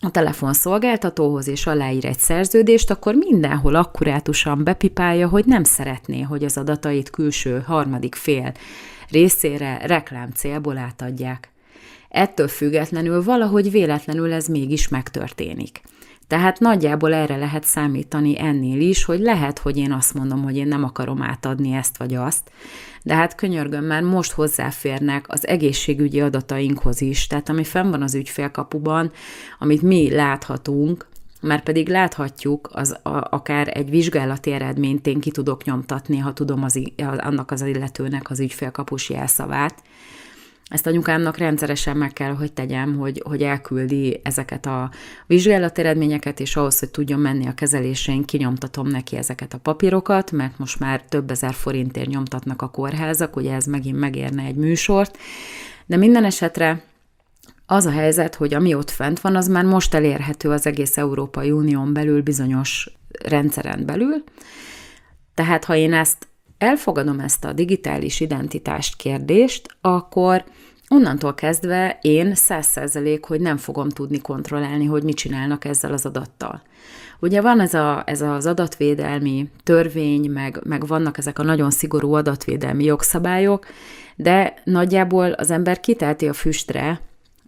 a 0.00 0.10
telefonszolgáltatóhoz 0.10 1.48
és 1.48 1.66
aláír 1.66 2.04
egy 2.04 2.18
szerződést, 2.18 2.90
akkor 2.90 3.14
mindenhol 3.14 3.74
akkurátusan 3.74 4.64
bepipálja, 4.64 5.28
hogy 5.28 5.44
nem 5.44 5.64
szeretné, 5.64 6.20
hogy 6.20 6.44
az 6.44 6.56
adatait 6.56 7.10
külső 7.10 7.62
harmadik 7.66 8.14
fél 8.14 8.52
részére 9.10 9.78
reklám 9.86 10.30
célból 10.30 10.78
átadják. 10.78 11.50
Ettől 12.08 12.48
függetlenül 12.48 13.22
valahogy 13.22 13.70
véletlenül 13.70 14.32
ez 14.32 14.46
mégis 14.46 14.88
megtörténik. 14.88 15.80
Tehát 16.26 16.58
nagyjából 16.58 17.14
erre 17.14 17.36
lehet 17.36 17.64
számítani 17.64 18.40
ennél 18.40 18.80
is, 18.80 19.04
hogy 19.04 19.20
lehet, 19.20 19.58
hogy 19.58 19.76
én 19.76 19.92
azt 19.92 20.14
mondom, 20.14 20.42
hogy 20.42 20.56
én 20.56 20.68
nem 20.68 20.84
akarom 20.84 21.22
átadni 21.22 21.72
ezt 21.72 21.96
vagy 21.96 22.14
azt, 22.14 22.50
de 23.06 23.14
hát 23.14 23.34
könyörgöm, 23.34 23.84
már 23.84 24.02
most 24.02 24.32
hozzáférnek 24.32 25.24
az 25.28 25.46
egészségügyi 25.46 26.20
adatainkhoz 26.20 27.00
is, 27.00 27.26
tehát 27.26 27.48
ami 27.48 27.64
fenn 27.64 27.90
van 27.90 28.02
az 28.02 28.14
ügyfélkapuban, 28.14 29.12
amit 29.58 29.82
mi 29.82 30.10
láthatunk, 30.10 31.06
már 31.40 31.62
pedig 31.62 31.88
láthatjuk, 31.88 32.68
az 32.72 32.96
a, 33.02 33.26
akár 33.30 33.76
egy 33.76 33.90
vizsgálati 33.90 34.52
eredményt 34.52 35.06
én 35.06 35.20
ki 35.20 35.30
tudok 35.30 35.64
nyomtatni, 35.64 36.18
ha 36.18 36.32
tudom 36.32 36.62
az, 36.62 36.80
annak 37.16 37.50
az 37.50 37.62
illetőnek 37.62 38.30
az 38.30 38.40
ügyfélkapus 38.40 39.10
jelszavát, 39.10 39.82
ezt 40.68 40.86
anyukámnak 40.86 41.36
rendszeresen 41.36 41.96
meg 41.96 42.12
kell, 42.12 42.34
hogy 42.34 42.52
tegyem, 42.52 42.96
hogy, 42.96 43.22
hogy 43.24 43.42
elküldi 43.42 44.20
ezeket 44.22 44.66
a 44.66 44.90
vizsgálati 45.26 45.80
eredményeket, 45.80 46.40
és 46.40 46.56
ahhoz, 46.56 46.78
hogy 46.78 46.90
tudjon 46.90 47.20
menni 47.20 47.46
a 47.46 47.54
kezelésén, 47.54 48.24
kinyomtatom 48.24 48.88
neki 48.88 49.16
ezeket 49.16 49.54
a 49.54 49.58
papírokat, 49.58 50.32
mert 50.32 50.58
most 50.58 50.78
már 50.78 51.02
több 51.02 51.30
ezer 51.30 51.54
forintért 51.54 52.08
nyomtatnak 52.08 52.62
a 52.62 52.68
kórházak, 52.68 53.36
ugye 53.36 53.54
ez 53.54 53.64
megint 53.64 53.98
megérne 53.98 54.42
egy 54.42 54.54
műsort. 54.54 55.18
De 55.86 55.96
minden 55.96 56.24
esetre 56.24 56.82
az 57.66 57.86
a 57.86 57.90
helyzet, 57.90 58.34
hogy 58.34 58.54
ami 58.54 58.74
ott 58.74 58.90
fent 58.90 59.20
van, 59.20 59.36
az 59.36 59.48
már 59.48 59.64
most 59.64 59.94
elérhető 59.94 60.50
az 60.50 60.66
egész 60.66 60.96
Európai 60.96 61.50
Unión 61.50 61.92
belül 61.92 62.22
bizonyos 62.22 62.90
rendszeren 63.24 63.86
belül. 63.86 64.24
Tehát 65.34 65.64
ha 65.64 65.74
én 65.74 65.92
ezt 65.92 66.28
elfogadom 66.58 67.20
ezt 67.20 67.44
a 67.44 67.52
digitális 67.52 68.20
identitást 68.20 68.96
kérdést, 68.96 69.76
akkor 69.80 70.44
onnantól 70.88 71.34
kezdve 71.34 71.98
én 72.02 72.34
száz 72.34 72.66
százalék, 72.66 73.24
hogy 73.24 73.40
nem 73.40 73.56
fogom 73.56 73.88
tudni 73.88 74.20
kontrollálni, 74.20 74.84
hogy 74.84 75.02
mit 75.02 75.16
csinálnak 75.16 75.64
ezzel 75.64 75.92
az 75.92 76.06
adattal. 76.06 76.62
Ugye 77.20 77.40
van 77.40 77.60
ez, 77.60 77.74
a, 77.74 78.02
ez 78.06 78.20
az 78.20 78.46
adatvédelmi 78.46 79.50
törvény, 79.62 80.30
meg, 80.30 80.60
meg 80.64 80.86
vannak 80.86 81.18
ezek 81.18 81.38
a 81.38 81.42
nagyon 81.42 81.70
szigorú 81.70 82.12
adatvédelmi 82.12 82.84
jogszabályok, 82.84 83.66
de 84.16 84.54
nagyjából 84.64 85.30
az 85.30 85.50
ember 85.50 85.80
kitelti 85.80 86.28
a 86.28 86.32
füstre, 86.32 87.00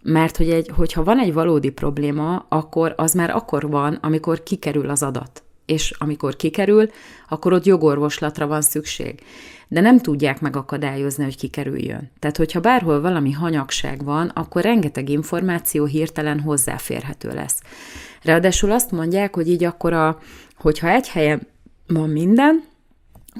mert 0.03 0.37
hogy 0.37 0.49
egy, 0.49 0.71
hogyha 0.75 1.03
van 1.03 1.19
egy 1.19 1.33
valódi 1.33 1.69
probléma, 1.69 2.45
akkor 2.49 2.93
az 2.97 3.13
már 3.13 3.29
akkor 3.29 3.69
van, 3.69 3.93
amikor 4.01 4.43
kikerül 4.43 4.89
az 4.89 5.03
adat 5.03 5.43
és 5.69 5.93
amikor 5.97 6.35
kikerül, 6.35 6.89
akkor 7.27 7.53
ott 7.53 7.65
jogorvoslatra 7.65 8.47
van 8.47 8.61
szükség. 8.61 9.19
De 9.67 9.81
nem 9.81 9.99
tudják 9.99 10.41
megakadályozni, 10.41 11.23
hogy 11.23 11.37
kikerüljön. 11.37 12.11
Tehát, 12.19 12.37
hogyha 12.37 12.59
bárhol 12.59 13.01
valami 13.01 13.31
hanyagság 13.31 14.03
van, 14.03 14.27
akkor 14.27 14.61
rengeteg 14.61 15.09
információ 15.09 15.85
hirtelen 15.85 16.39
hozzáférhető 16.39 17.33
lesz. 17.33 17.61
Ráadásul 18.23 18.71
azt 18.71 18.91
mondják, 18.91 19.35
hogy 19.35 19.49
így 19.49 19.63
akkor, 19.63 19.93
a, 19.93 20.19
hogyha 20.57 20.89
egy 20.89 21.09
helyen 21.09 21.47
van 21.87 22.09
minden, 22.09 22.63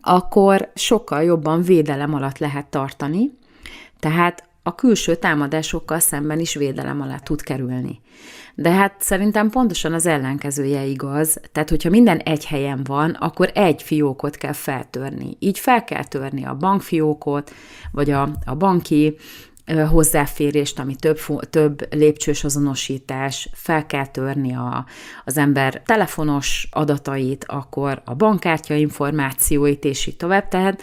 akkor 0.01 0.71
sokkal 0.75 1.23
jobban 1.23 1.61
védelem 1.61 2.13
alatt 2.13 2.37
lehet 2.37 2.65
tartani, 2.65 3.31
tehát 3.99 4.48
a 4.69 4.75
külső 4.75 5.15
támadásokkal 5.15 5.99
szemben 5.99 6.39
is 6.39 6.55
védelem 6.55 7.01
alá 7.01 7.17
tud 7.17 7.41
kerülni. 7.41 8.01
De 8.55 8.69
hát 8.69 8.95
szerintem 8.99 9.49
pontosan 9.49 9.93
az 9.93 10.05
ellenkezője 10.05 10.83
igaz. 10.83 11.39
Tehát, 11.51 11.69
hogyha 11.69 11.89
minden 11.89 12.17
egy 12.17 12.45
helyen 12.45 12.83
van, 12.83 13.11
akkor 13.11 13.51
egy 13.53 13.83
fiókot 13.83 14.35
kell 14.35 14.53
feltörni. 14.53 15.37
Így 15.39 15.59
fel 15.59 15.83
kell 15.83 16.03
törni 16.03 16.45
a 16.45 16.55
bankfiókot, 16.55 17.51
vagy 17.91 18.09
a, 18.09 18.29
a 18.45 18.55
banki 18.55 19.15
hozzáférést, 19.89 20.79
ami 20.79 20.95
több, 20.95 21.19
több 21.49 21.93
lépcsős 21.93 22.43
azonosítás, 22.43 23.49
fel 23.53 23.85
kell 23.85 24.07
törni 24.07 24.55
a, 24.55 24.85
az 25.25 25.37
ember 25.37 25.81
telefonos 25.85 26.67
adatait, 26.71 27.45
akkor 27.47 28.01
a 28.05 28.13
bankkártya 28.13 28.73
információit, 28.73 29.83
és 29.85 30.05
így 30.05 30.17
tovább. 30.17 30.47
Tehát 30.47 30.81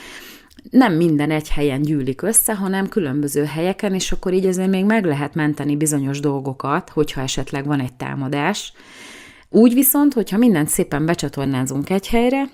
nem 0.71 0.93
minden 0.93 1.31
egy 1.31 1.49
helyen 1.49 1.83
gyűlik 1.83 2.23
össze, 2.23 2.55
hanem 2.55 2.89
különböző 2.89 3.45
helyeken, 3.45 3.95
és 3.95 4.13
akkor 4.13 4.33
így 4.33 4.47
azért 4.47 4.71
még 4.71 4.85
meg 4.85 5.05
lehet 5.05 5.35
menteni 5.35 5.77
bizonyos 5.77 6.21
dolgokat, 6.21 6.91
hogyha 6.91 7.21
esetleg 7.21 7.67
van 7.67 7.81
egy 7.81 7.95
támadás. 7.95 8.73
Úgy 9.49 9.75
viszont, 9.75 10.13
hogyha 10.13 10.39
mindent 10.39 10.69
szépen 10.69 11.07
becsatornázunk 11.07 11.91
egy 11.91 12.09
helyre, 12.09 12.45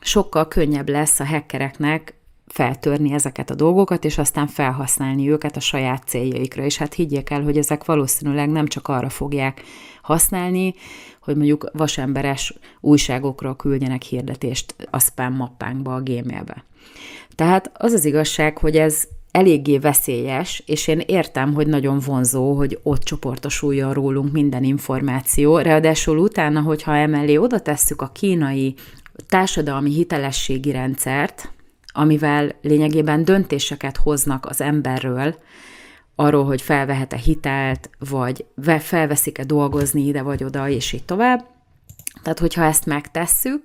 sokkal 0.00 0.48
könnyebb 0.48 0.88
lesz 0.88 1.20
a 1.20 1.26
hackereknek 1.26 2.14
feltörni 2.46 3.12
ezeket 3.12 3.50
a 3.50 3.54
dolgokat, 3.54 4.04
és 4.04 4.18
aztán 4.18 4.46
felhasználni 4.46 5.30
őket 5.30 5.56
a 5.56 5.60
saját 5.60 6.02
céljaikra. 6.06 6.62
És 6.62 6.76
hát 6.76 6.94
higgyék 6.94 7.30
el, 7.30 7.42
hogy 7.42 7.58
ezek 7.58 7.84
valószínűleg 7.84 8.50
nem 8.50 8.66
csak 8.66 8.88
arra 8.88 9.08
fogják 9.08 9.62
használni, 10.02 10.74
hogy 11.22 11.36
mondjuk 11.36 11.70
vasemberes 11.72 12.54
újságokról 12.80 13.56
küldjenek 13.56 14.02
hirdetést 14.02 14.74
a 14.90 15.00
spam 15.00 15.34
mappánkba, 15.34 15.94
a 15.94 16.02
gmailbe. 16.02 16.64
Tehát 17.38 17.70
az 17.74 17.92
az 17.92 18.04
igazság, 18.04 18.58
hogy 18.58 18.76
ez 18.76 19.02
eléggé 19.30 19.78
veszélyes, 19.78 20.62
és 20.66 20.88
én 20.88 21.02
értem, 21.06 21.54
hogy 21.54 21.66
nagyon 21.66 21.98
vonzó, 21.98 22.56
hogy 22.56 22.78
ott 22.82 23.02
csoportosuljon 23.02 23.92
rólunk 23.92 24.32
minden 24.32 24.64
információ, 24.64 25.58
ráadásul 25.58 26.18
utána, 26.18 26.60
hogyha 26.60 26.96
emellé 26.96 27.36
oda 27.36 27.60
tesszük 27.60 28.02
a 28.02 28.10
kínai 28.12 28.74
társadalmi 29.28 29.90
hitelességi 29.90 30.70
rendszert, 30.70 31.52
amivel 31.92 32.54
lényegében 32.62 33.24
döntéseket 33.24 33.96
hoznak 33.96 34.46
az 34.46 34.60
emberről, 34.60 35.34
arról, 36.14 36.44
hogy 36.44 36.62
felvehet-e 36.62 37.16
hitelt, 37.16 37.90
vagy 38.10 38.44
felveszik-e 38.78 39.44
dolgozni 39.44 40.06
ide 40.06 40.22
vagy 40.22 40.44
oda, 40.44 40.68
és 40.68 40.92
így 40.92 41.04
tovább. 41.04 41.44
Tehát, 42.22 42.38
hogyha 42.38 42.64
ezt 42.64 42.86
megtesszük, 42.86 43.64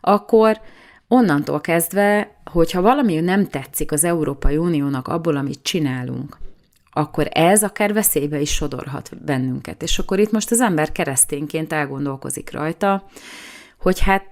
akkor 0.00 0.60
onnantól 1.08 1.60
kezdve, 1.60 2.35
hogyha 2.56 2.80
valami 2.80 3.20
nem 3.20 3.46
tetszik 3.46 3.92
az 3.92 4.04
Európai 4.04 4.56
Uniónak 4.56 5.08
abból, 5.08 5.36
amit 5.36 5.62
csinálunk, 5.62 6.38
akkor 6.92 7.28
ez 7.30 7.62
akár 7.62 7.92
veszélybe 7.92 8.40
is 8.40 8.50
sodorhat 8.50 9.10
bennünket. 9.24 9.82
És 9.82 9.98
akkor 9.98 10.18
itt 10.18 10.30
most 10.30 10.50
az 10.50 10.60
ember 10.60 10.92
keresztényként 10.92 11.72
elgondolkozik 11.72 12.52
rajta, 12.52 13.04
hogy 13.80 14.00
hát 14.00 14.24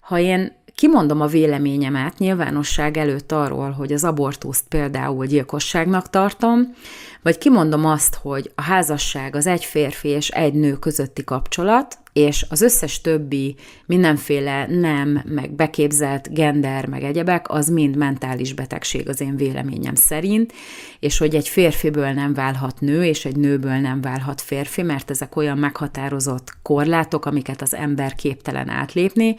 ha 0.00 0.18
én 0.18 0.52
kimondom 0.74 1.20
a 1.20 1.26
véleményemet 1.26 2.18
nyilvánosság 2.18 2.96
előtt 2.96 3.32
arról, 3.32 3.70
hogy 3.70 3.92
az 3.92 4.04
abortuszt 4.04 4.64
például 4.68 5.26
gyilkosságnak 5.26 6.10
tartom, 6.10 6.74
vagy 7.22 7.38
kimondom 7.38 7.86
azt, 7.86 8.14
hogy 8.14 8.52
a 8.54 8.62
házasság 8.62 9.36
az 9.36 9.46
egy 9.46 9.64
férfi 9.64 10.08
és 10.08 10.28
egy 10.28 10.54
nő 10.54 10.72
közötti 10.72 11.24
kapcsolat, 11.24 11.98
és 12.12 12.46
az 12.48 12.60
összes 12.60 13.00
többi 13.00 13.56
mindenféle 13.86 14.66
nem, 14.66 15.22
meg 15.24 15.52
beképzelt 15.52 16.34
gender, 16.34 16.86
meg 16.86 17.02
egyebek, 17.02 17.50
az 17.50 17.68
mind 17.68 17.96
mentális 17.96 18.52
betegség 18.52 19.08
az 19.08 19.20
én 19.20 19.36
véleményem 19.36 19.94
szerint, 19.94 20.52
és 21.00 21.18
hogy 21.18 21.34
egy 21.34 21.48
férfiből 21.48 22.10
nem 22.10 22.34
válhat 22.34 22.80
nő, 22.80 23.04
és 23.04 23.24
egy 23.24 23.36
nőből 23.36 23.76
nem 23.76 24.00
válhat 24.00 24.40
férfi, 24.40 24.82
mert 24.82 25.10
ezek 25.10 25.36
olyan 25.36 25.58
meghatározott 25.58 26.52
korlátok, 26.62 27.26
amiket 27.26 27.62
az 27.62 27.74
ember 27.74 28.14
képtelen 28.14 28.68
átlépni. 28.68 29.36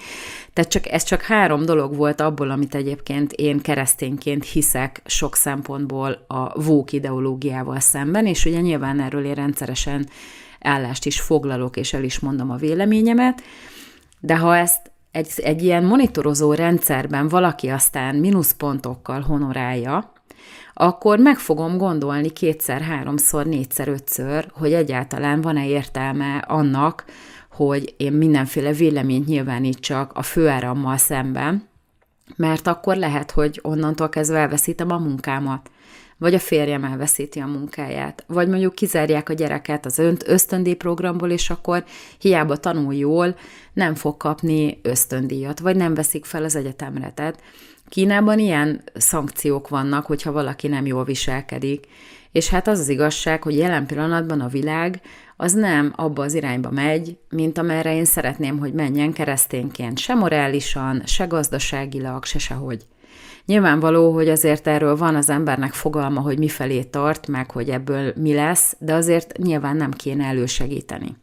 Tehát 0.54 0.72
csak, 0.72 0.88
ez 0.88 1.04
csak 1.04 1.22
három 1.22 1.66
dolog 1.66 1.96
volt 1.96 2.22
abból, 2.22 2.50
amit 2.50 2.76
egyébként 2.76 3.34
én 3.34 3.60
keresztényként 3.60 4.46
hiszek 4.46 5.02
sok 5.06 5.36
szempontból 5.36 6.26
a 6.28 6.62
vók 6.62 6.92
ideológiával 6.92 7.80
szemben, 7.80 8.26
és 8.26 8.46
ugye 8.46 8.60
nyilván 8.60 9.00
erről 9.00 9.26
én 9.26 9.34
rendszeresen 9.34 10.08
állást 10.62 11.06
is 11.06 11.20
foglalok, 11.20 11.78
és 11.78 11.94
el 11.94 12.04
is 12.04 12.20
mondom 12.20 12.52
a 12.52 12.56
véleményemet, 12.56 13.42
de 14.20 14.38
ha 14.38 14.58
ezt 14.58 14.92
egy, 15.12 15.32
egy 15.36 15.64
ilyen 15.64 15.84
monitorozó 15.84 16.54
rendszerben 16.54 17.28
valaki 17.28 17.70
aztán 17.70 18.16
mínuszpontokkal 18.16 19.22
honorálja, 19.22 20.14
akkor 20.74 21.20
meg 21.20 21.38
fogom 21.38 21.78
gondolni 21.78 22.30
kétszer, 22.30 22.82
háromszor, 22.82 23.46
négyszer, 23.46 23.88
ötször, 23.88 24.52
hogy 24.54 24.74
egyáltalán 24.74 25.42
van-e 25.42 25.68
értelme 25.68 26.38
annak, 26.38 27.06
hogy 27.52 27.94
én 27.98 28.14
mindenféle 28.14 28.72
véleményt 28.72 29.28
nyilvánítsak 29.28 30.12
a 30.14 30.22
főárammal 30.22 30.98
szemben, 30.98 31.68
mert 32.36 32.68
akkor 32.68 32.96
lehet, 32.96 33.32
hogy 33.32 33.60
onnantól 33.64 34.10
kezdve 34.10 34.38
elveszítem 34.38 34.92
a 34.92 34.98
munkámat 34.98 35.70
vagy 36.22 36.34
a 36.34 36.40
férjem 36.40 36.84
elveszíti 36.84 37.40
a 37.40 37.46
munkáját, 37.46 38.24
vagy 38.28 38.48
mondjuk 38.48 38.76
kizárják 38.76 39.30
a 39.30 39.34
gyereket 39.34 39.86
az 39.86 40.02
ösztöndíj 40.26 40.74
programból, 40.74 41.30
és 41.30 41.50
akkor 41.50 41.84
hiába 42.20 42.58
tanul 42.58 42.94
jól, 42.94 43.36
nem 43.74 43.96
fog 43.96 44.18
kapni 44.18 44.80
ösztöndíjat, 44.82 45.60
vagy 45.60 45.76
nem 45.76 45.94
veszik 45.94 46.26
fel 46.26 46.44
az 46.44 46.56
egyetemre. 46.56 47.12
Tehát 47.12 47.42
Kínában 47.90 48.40
ilyen 48.40 48.82
szankciók 48.94 49.68
vannak, 49.68 50.06
hogyha 50.06 50.32
valaki 50.32 50.68
nem 50.68 50.86
jól 50.86 51.04
viselkedik. 51.04 51.88
És 52.32 52.50
hát 52.50 52.68
az 52.68 52.80
az 52.80 52.90
igazság, 52.90 53.44
hogy 53.44 53.58
jelen 53.58 53.86
pillanatban 53.86 54.42
a 54.42 54.48
világ 54.48 55.02
az 55.38 55.54
nem 55.54 55.94
abba 55.96 56.24
az 56.24 56.34
irányba 56.34 56.72
megy, 56.72 57.18
mint 57.30 57.58
amerre 57.58 57.96
én 57.96 58.06
szeretném, 58.06 58.58
hogy 58.60 58.74
menjen 58.74 59.14
keresztényként, 59.14 60.00
se 60.00 60.14
morálisan, 60.14 61.02
se 61.06 61.26
gazdaságilag, 61.26 62.26
se 62.26 62.40
sehogy. 62.40 62.86
Nyilvánvaló, 63.52 64.14
hogy 64.14 64.30
azért 64.30 64.68
erről 64.68 64.96
van 64.96 65.16
az 65.16 65.30
embernek 65.30 65.74
fogalma, 65.74 66.22
hogy 66.22 66.38
mifelé 66.38 66.84
tart, 66.84 67.28
meg 67.28 67.52
hogy 67.52 67.70
ebből 67.70 68.14
mi 68.16 68.34
lesz, 68.34 68.76
de 68.80 68.94
azért 68.94 69.38
nyilván 69.38 69.76
nem 69.78 69.92
kéne 69.92 70.26
elősegíteni. 70.26 71.16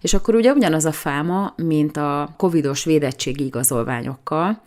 És 0.00 0.14
akkor 0.14 0.34
ugye 0.34 0.52
ugyanaz 0.52 0.84
a 0.84 0.92
fáma, 0.92 1.54
mint 1.56 1.96
a 1.96 2.34
covidos 2.36 2.84
védettségi 2.84 3.44
igazolványokkal, 3.44 4.62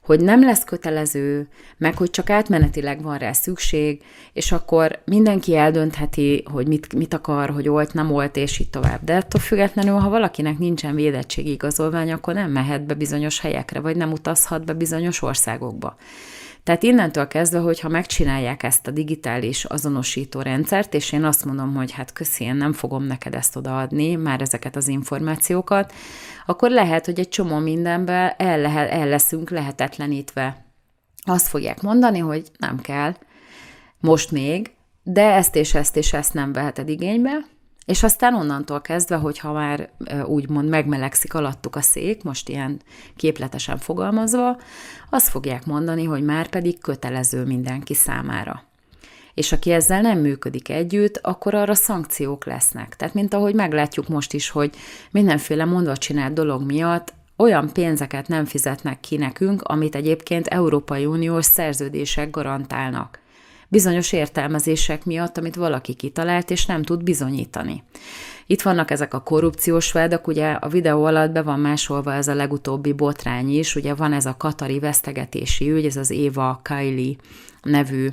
hogy 0.00 0.20
nem 0.20 0.40
lesz 0.40 0.64
kötelező, 0.64 1.48
meg 1.76 1.96
hogy 1.96 2.10
csak 2.10 2.30
átmenetileg 2.30 3.02
van 3.02 3.18
rá 3.18 3.32
szükség, 3.32 4.02
és 4.32 4.52
akkor 4.52 4.98
mindenki 5.04 5.56
eldöntheti, 5.56 6.44
hogy 6.52 6.66
mit, 6.68 6.94
mit 6.94 7.14
akar, 7.14 7.50
hogy 7.50 7.68
olt, 7.68 7.94
nem 7.94 8.12
olt, 8.12 8.36
és 8.36 8.58
így 8.58 8.70
tovább. 8.70 9.04
De 9.04 9.14
ettől 9.14 9.40
függetlenül, 9.40 9.98
ha 9.98 10.08
valakinek 10.08 10.58
nincsen 10.58 10.94
védettségi 10.94 11.50
igazolvány, 11.50 12.12
akkor 12.12 12.34
nem 12.34 12.50
mehet 12.50 12.86
be 12.86 12.94
bizonyos 12.94 13.40
helyekre, 13.40 13.80
vagy 13.80 13.96
nem 13.96 14.12
utazhat 14.12 14.64
be 14.64 14.72
bizonyos 14.72 15.22
országokba. 15.22 15.96
Tehát 16.62 16.82
innentől 16.82 17.26
kezdve, 17.26 17.58
hogyha 17.58 17.88
megcsinálják 17.88 18.62
ezt 18.62 18.86
a 18.86 18.90
digitális 18.90 19.64
azonosító 19.64 20.40
rendszert, 20.40 20.94
és 20.94 21.12
én 21.12 21.24
azt 21.24 21.44
mondom, 21.44 21.74
hogy 21.74 21.92
hát 21.92 22.12
köszi, 22.12 22.44
én 22.44 22.54
nem 22.54 22.72
fogom 22.72 23.04
neked 23.04 23.34
ezt 23.34 23.56
odaadni, 23.56 24.14
már 24.14 24.40
ezeket 24.40 24.76
az 24.76 24.88
információkat, 24.88 25.92
akkor 26.46 26.70
lehet, 26.70 27.04
hogy 27.04 27.18
egy 27.18 27.28
csomó 27.28 27.58
mindenben 27.58 28.32
el, 28.36 28.60
lehet, 28.60 28.90
el 28.90 29.08
leszünk 29.08 29.50
lehetetlenítve. 29.50 30.64
Azt 31.24 31.48
fogják 31.48 31.82
mondani, 31.82 32.18
hogy 32.18 32.50
nem 32.58 32.80
kell, 32.80 33.14
most 34.00 34.30
még, 34.30 34.70
de 35.02 35.34
ezt 35.34 35.56
és 35.56 35.74
ezt 35.74 35.96
és 35.96 36.12
ezt 36.12 36.34
nem 36.34 36.52
veheted 36.52 36.88
igénybe, 36.88 37.44
és 37.86 38.02
aztán 38.02 38.34
onnantól 38.34 38.80
kezdve, 38.80 39.16
hogyha 39.16 39.52
már 39.52 39.90
úgymond 40.24 40.68
megmelegszik 40.68 41.34
alattuk 41.34 41.76
a 41.76 41.80
szék, 41.80 42.22
most 42.22 42.48
ilyen 42.48 42.80
képletesen 43.16 43.78
fogalmazva, 43.78 44.56
azt 45.10 45.28
fogják 45.28 45.66
mondani, 45.66 46.04
hogy 46.04 46.22
már 46.22 46.48
pedig 46.48 46.80
kötelező 46.80 47.44
mindenki 47.44 47.94
számára. 47.94 48.62
És 49.34 49.52
aki 49.52 49.70
ezzel 49.70 50.00
nem 50.00 50.18
működik 50.18 50.68
együtt, 50.68 51.16
akkor 51.22 51.54
arra 51.54 51.74
szankciók 51.74 52.44
lesznek. 52.44 52.96
Tehát, 52.96 53.14
mint 53.14 53.34
ahogy 53.34 53.54
meglátjuk 53.54 54.08
most 54.08 54.32
is, 54.32 54.50
hogy 54.50 54.74
mindenféle 55.10 55.64
mondva 55.64 55.96
csinált 55.96 56.32
dolog 56.32 56.62
miatt 56.62 57.12
olyan 57.36 57.72
pénzeket 57.72 58.28
nem 58.28 58.44
fizetnek 58.44 59.00
ki 59.00 59.16
nekünk, 59.16 59.62
amit 59.62 59.94
egyébként 59.94 60.46
Európai 60.46 61.06
Uniós 61.06 61.44
szerződések 61.44 62.30
garantálnak 62.30 63.19
bizonyos 63.70 64.12
értelmezések 64.12 65.04
miatt, 65.04 65.38
amit 65.38 65.56
valaki 65.56 65.94
kitalált, 65.94 66.50
és 66.50 66.66
nem 66.66 66.82
tud 66.82 67.02
bizonyítani. 67.02 67.82
Itt 68.46 68.62
vannak 68.62 68.90
ezek 68.90 69.14
a 69.14 69.22
korrupciós 69.22 69.92
vádak, 69.92 70.26
ugye 70.26 70.50
a 70.50 70.68
videó 70.68 71.04
alatt 71.04 71.32
be 71.32 71.42
van 71.42 71.60
másolva 71.60 72.14
ez 72.14 72.28
a 72.28 72.34
legutóbbi 72.34 72.92
botrány 72.92 73.58
is, 73.58 73.74
ugye 73.74 73.94
van 73.94 74.12
ez 74.12 74.26
a 74.26 74.36
katari 74.36 74.78
vesztegetési 74.78 75.70
ügy, 75.70 75.86
ez 75.86 75.96
az 75.96 76.10
Éva 76.10 76.60
Kaili 76.62 77.16
nevű 77.62 78.08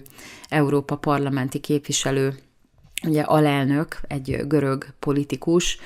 Európa 0.49 0.95
parlamenti 0.95 1.59
képviselő, 1.59 2.35
ugye 3.07 3.21
alelnök, 3.21 3.99
egy 4.07 4.47
görög 4.47 4.85
politikus, 4.99 5.77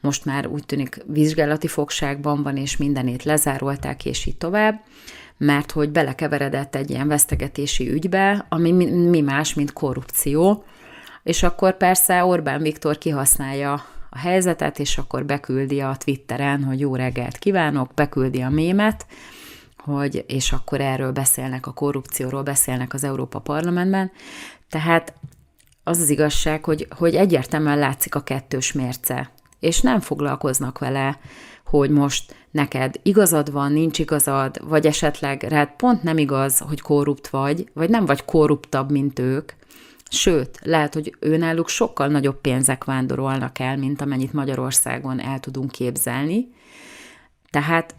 most 0.00 0.24
már 0.24 0.46
úgy 0.46 0.66
tűnik 0.66 1.02
vizsgálati 1.06 1.66
fogságban 1.66 2.42
van, 2.42 2.56
és 2.56 2.76
mindenét 2.76 3.22
lezárolták, 3.22 4.04
és 4.04 4.26
így 4.26 4.36
tovább 4.36 4.80
mert 5.36 5.70
hogy 5.70 5.90
belekeveredett 5.90 6.74
egy 6.74 6.90
ilyen 6.90 7.08
vesztegetési 7.08 7.90
ügybe, 7.90 8.46
ami 8.48 8.72
mi 8.92 9.20
más, 9.20 9.54
mint 9.54 9.72
korrupció, 9.72 10.64
és 11.22 11.42
akkor 11.42 11.76
persze 11.76 12.24
Orbán 12.24 12.62
Viktor 12.62 12.98
kihasználja 12.98 13.84
a 14.10 14.18
helyzetet, 14.18 14.78
és 14.78 14.98
akkor 14.98 15.24
beküldi 15.24 15.80
a 15.80 15.96
Twitteren, 16.04 16.64
hogy 16.64 16.80
jó 16.80 16.96
reggelt 16.96 17.38
kívánok, 17.38 17.94
beküldi 17.94 18.40
a 18.40 18.48
mémet, 18.48 19.06
hogy, 19.76 20.24
és 20.28 20.52
akkor 20.52 20.80
erről 20.80 21.12
beszélnek, 21.12 21.66
a 21.66 21.72
korrupcióról 21.72 22.42
beszélnek 22.42 22.94
az 22.94 23.04
Európa 23.04 23.38
Parlamentben. 23.38 24.12
Tehát 24.68 25.14
az 25.82 25.98
az 25.98 26.10
igazság, 26.10 26.64
hogy, 26.64 26.86
hogy 26.90 27.14
egyértelműen 27.14 27.78
látszik 27.78 28.14
a 28.14 28.22
kettős 28.22 28.72
mérce, 28.72 29.30
és 29.64 29.80
nem 29.80 30.00
foglalkoznak 30.00 30.78
vele, 30.78 31.18
hogy 31.66 31.90
most 31.90 32.34
neked 32.50 32.94
igazad 33.02 33.52
van, 33.52 33.72
nincs 33.72 33.98
igazad, 33.98 34.68
vagy 34.68 34.86
esetleg 34.86 35.42
rád 35.42 35.68
pont 35.76 36.02
nem 36.02 36.18
igaz, 36.18 36.58
hogy 36.58 36.80
korrupt 36.80 37.28
vagy, 37.28 37.68
vagy 37.72 37.90
nem 37.90 38.04
vagy 38.04 38.24
korruptabb, 38.24 38.90
mint 38.90 39.18
ők, 39.18 39.52
Sőt, 40.10 40.58
lehet, 40.62 40.94
hogy 40.94 41.16
őnáluk 41.20 41.68
sokkal 41.68 42.06
nagyobb 42.06 42.40
pénzek 42.40 42.84
vándorolnak 42.84 43.58
el, 43.58 43.76
mint 43.76 44.00
amennyit 44.00 44.32
Magyarországon 44.32 45.20
el 45.20 45.40
tudunk 45.40 45.70
képzelni. 45.70 46.48
Tehát 47.50 47.94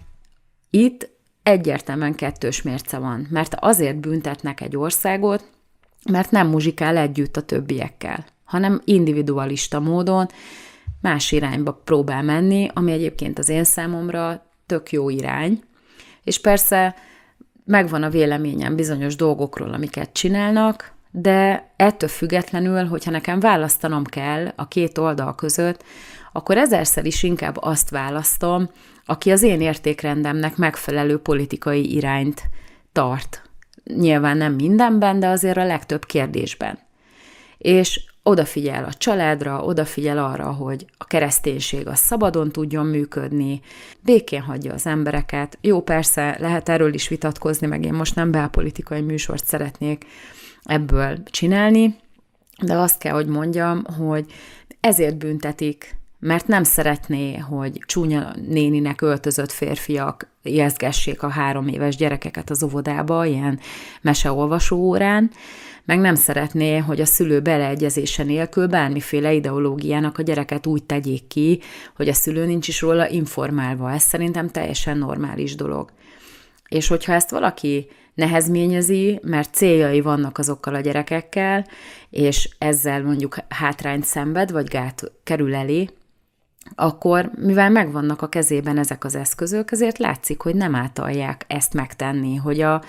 itt 0.70 1.10
egyértelműen 1.44 2.16
kettős 2.16 2.62
mérce 2.62 2.98
van, 2.98 3.28
mert 3.30 3.56
azért 3.60 3.98
büntetnek 3.98 4.62
egy 4.62 4.78
országot, 4.78 5.50
mert 6.10 6.32
nem 6.32 6.48
muzsikál 6.48 6.98
együtt 6.98 7.38
a 7.38 7.42
többiekkel, 7.42 8.26
hanem 8.44 8.82
individualista 8.84 9.80
módon, 9.80 10.28
más 11.06 11.32
irányba 11.32 11.82
próbál 11.84 12.24
menni, 12.24 12.70
ami 12.74 12.92
egyébként 12.92 13.40
az 13.40 13.50
én 13.50 13.64
számomra 13.64 14.46
tök 14.66 14.92
jó 14.92 15.10
irány. 15.10 15.64
És 16.24 16.40
persze 16.40 16.96
megvan 17.66 18.04
a 18.04 18.10
véleményem 18.10 18.76
bizonyos 18.76 19.16
dolgokról, 19.16 19.74
amiket 19.74 20.14
csinálnak, 20.14 20.94
de 21.12 21.70
ettől 21.76 22.10
függetlenül, 22.10 22.86
hogyha 22.86 23.12
nekem 23.12 23.40
választanom 23.40 24.04
kell 24.04 24.52
a 24.56 24.68
két 24.68 24.98
oldal 24.98 25.36
között, 25.36 25.84
akkor 26.32 26.58
ezerszer 26.58 27.06
is 27.06 27.24
inkább 27.24 27.58
azt 27.60 27.90
választom, 27.90 28.70
aki 29.06 29.32
az 29.32 29.42
én 29.42 29.62
értékrendemnek 29.62 30.58
megfelelő 30.58 31.18
politikai 31.18 31.96
irányt 31.96 32.42
tart. 32.92 33.50
Nyilván 33.84 34.38
nem 34.38 34.54
mindenben, 34.54 35.20
de 35.20 35.28
azért 35.28 35.58
a 35.58 35.66
legtöbb 35.66 36.06
kérdésben. 36.06 36.80
És 37.58 38.14
odafigyel 38.28 38.84
a 38.84 38.94
családra, 38.94 39.64
odafigyel 39.64 40.18
arra, 40.18 40.52
hogy 40.52 40.86
a 40.98 41.06
kereszténység 41.06 41.88
az 41.88 42.00
szabadon 42.00 42.52
tudjon 42.52 42.86
működni, 42.86 43.62
békén 44.02 44.42
hagyja 44.42 44.74
az 44.74 44.86
embereket. 44.86 45.58
Jó, 45.62 45.82
persze, 45.82 46.38
lehet 46.40 46.70
erről 46.70 46.94
is 46.94 47.08
vitatkozni, 47.08 47.68
meg 47.68 47.86
én 47.86 47.94
most 47.94 48.16
nem 48.16 48.32
belpolitikai 48.32 49.02
műsort 49.02 49.46
szeretnék 49.46 50.06
ebből 50.64 51.24
csinálni, 51.24 51.96
de 52.62 52.74
azt 52.74 53.00
kell, 53.00 53.14
hogy 53.14 53.28
mondjam, 53.28 53.84
hogy 53.98 54.26
ezért 54.80 55.18
büntetik 55.18 55.96
mert 56.26 56.48
nem 56.48 56.64
szeretné, 56.64 57.38
hogy 57.38 57.80
csúnya 57.86 58.34
néninek 58.48 59.02
öltözött 59.02 59.52
férfiak 59.52 60.30
jezgessék 60.44 61.24
a 61.24 61.28
három 61.28 61.68
éves 61.68 61.96
gyerekeket 61.96 62.50
az 62.50 62.64
óvodába, 62.64 63.26
ilyen 63.26 63.60
meseolvasó 64.02 64.78
órán, 64.78 65.32
meg 65.84 66.00
nem 66.00 66.16
szeretné, 66.16 66.78
hogy 66.78 67.02
a 67.02 67.06
szülő 67.06 67.40
beleegyezése 67.40 68.24
nélkül 68.24 68.68
bármiféle 68.68 69.34
ideológiának 69.34 70.18
a 70.18 70.22
gyereket 70.22 70.66
úgy 70.68 70.84
tegyék 70.84 71.28
ki, 71.28 71.60
hogy 71.96 72.08
a 72.08 72.14
szülő 72.14 72.46
nincs 72.46 72.68
is 72.68 72.82
róla 72.82 73.10
informálva. 73.10 73.92
Ez 73.92 74.04
szerintem 74.04 74.50
teljesen 74.50 74.98
normális 74.98 75.56
dolog. 75.56 75.92
És 76.70 76.88
hogyha 76.88 77.14
ezt 77.14 77.30
valaki 77.30 77.88
nehezményezi, 78.14 79.20
mert 79.24 79.54
céljai 79.54 80.02
vannak 80.02 80.38
azokkal 80.38 80.76
a 80.76 80.80
gyerekekkel, 80.80 81.68
és 82.10 82.50
ezzel 82.58 83.04
mondjuk 83.04 83.38
hátrányt 83.50 84.04
szenved, 84.04 84.52
vagy 84.52 84.68
gát 84.68 85.12
kerül 85.24 85.56
elé, 85.56 85.90
akkor 86.76 87.32
mivel 87.36 87.70
megvannak 87.70 88.22
a 88.22 88.30
kezében 88.30 88.78
ezek 88.78 89.04
az 89.04 89.16
eszközök, 89.16 89.72
ezért 89.72 89.98
látszik, 89.98 90.42
hogy 90.42 90.56
nem 90.56 90.76
átalják 90.76 91.46
ezt 91.48 91.74
megtenni, 91.74 92.36
hogy 92.36 92.62
a, 92.62 92.84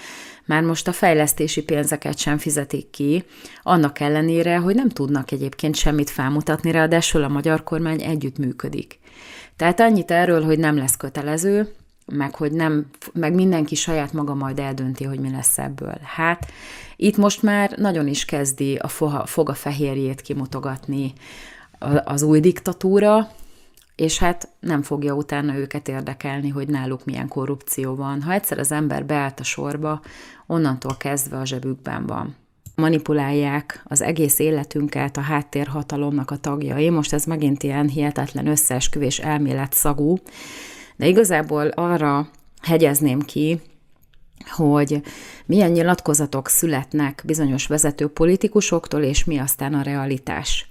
már 0.44 0.62
most 0.62 0.88
a 0.88 0.92
fejlesztési 0.92 1.62
pénzeket 1.62 2.18
sem 2.18 2.38
fizetik 2.38 2.90
ki, 2.90 3.24
annak 3.62 4.00
ellenére, 4.00 4.56
hogy 4.56 4.74
nem 4.74 4.88
tudnak 4.88 5.30
egyébként 5.30 5.74
semmit 5.74 6.10
felmutatni, 6.10 6.70
ráadásul 6.70 7.22
a 7.22 7.28
magyar 7.28 7.62
kormány 7.62 8.02
együtt 8.02 8.38
működik. 8.38 8.98
Tehát 9.56 9.80
annyit 9.80 10.10
erről, 10.10 10.44
hogy 10.44 10.58
nem 10.58 10.76
lesz 10.76 10.96
kötelező, 10.96 11.74
meg 12.12 12.34
hogy 12.34 12.52
nem, 12.52 12.86
meg 13.12 13.34
mindenki 13.34 13.74
saját 13.74 14.12
maga 14.12 14.34
majd 14.34 14.58
eldönti, 14.58 15.04
hogy 15.04 15.20
mi 15.20 15.30
lesz 15.30 15.58
ebből. 15.58 15.98
Hát 16.02 16.52
itt 16.96 17.16
most 17.16 17.42
már 17.42 17.70
nagyon 17.76 18.06
is 18.06 18.24
kezdi 18.24 18.74
a 18.74 18.88
foga 19.24 19.54
fehérjét 19.54 20.20
kimutogatni 20.20 21.12
az 22.04 22.22
új 22.22 22.40
diktatúra, 22.40 23.30
és 23.96 24.18
hát 24.18 24.48
nem 24.61 24.82
fogja 24.82 25.14
utána 25.14 25.56
őket 25.56 25.88
érdekelni, 25.88 26.48
hogy 26.48 26.68
náluk 26.68 27.04
milyen 27.04 27.28
korrupció 27.28 27.94
van. 27.94 28.22
Ha 28.22 28.32
egyszer 28.32 28.59
az 28.59 28.72
ember 28.72 29.06
beállt 29.06 29.40
a 29.40 29.44
sorba, 29.44 30.00
onnantól 30.46 30.96
kezdve 30.96 31.38
a 31.38 31.44
zsebükben 31.44 32.06
van. 32.06 32.37
Manipulálják 32.74 33.82
az 33.85 34.02
egész 34.02 34.38
életünket 34.38 35.16
a 35.16 35.20
háttérhatalomnak 35.20 36.30
a 36.30 36.37
tagjai. 36.37 36.90
Most 36.90 37.12
ez 37.12 37.24
megint 37.24 37.62
ilyen 37.62 37.88
hihetetlen 37.88 38.46
összeesküvés 38.46 39.18
elmélet 39.18 39.72
szagú, 39.72 40.16
de 40.96 41.06
igazából 41.06 41.66
arra 41.66 42.28
hegyezném 42.62 43.20
ki, 43.20 43.61
hogy 44.50 45.02
milyen 45.46 45.70
nyilatkozatok 45.70 46.48
születnek 46.48 47.22
bizonyos 47.26 47.66
vezető 47.66 48.06
politikusoktól, 48.06 49.02
és 49.02 49.24
mi 49.24 49.38
aztán 49.38 49.74
a 49.74 49.82
realitás. 49.82 50.66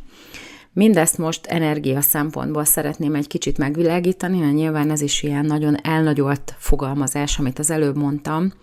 Mindezt 0.75 1.17
most 1.17 1.45
energia 1.45 2.01
szempontból 2.01 2.63
szeretném 2.63 3.15
egy 3.15 3.27
kicsit 3.27 3.57
megvilágítani, 3.57 4.39
mert 4.39 4.53
nyilván 4.53 4.91
ez 4.91 5.01
is 5.01 5.23
ilyen 5.23 5.45
nagyon 5.45 5.77
elnagyolt 5.83 6.55
fogalmazás, 6.57 7.39
amit 7.39 7.59
az 7.59 7.69
előbb 7.71 7.97
mondtam, 7.97 8.53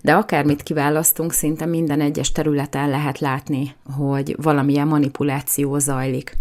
de 0.00 0.12
akármit 0.14 0.62
kiválasztunk, 0.62 1.32
szinte 1.32 1.66
minden 1.66 2.00
egyes 2.00 2.32
területen 2.32 2.88
lehet 2.88 3.18
látni, 3.18 3.74
hogy 3.96 4.36
valamilyen 4.42 4.86
manipuláció 4.86 5.78
zajlik. 5.78 6.36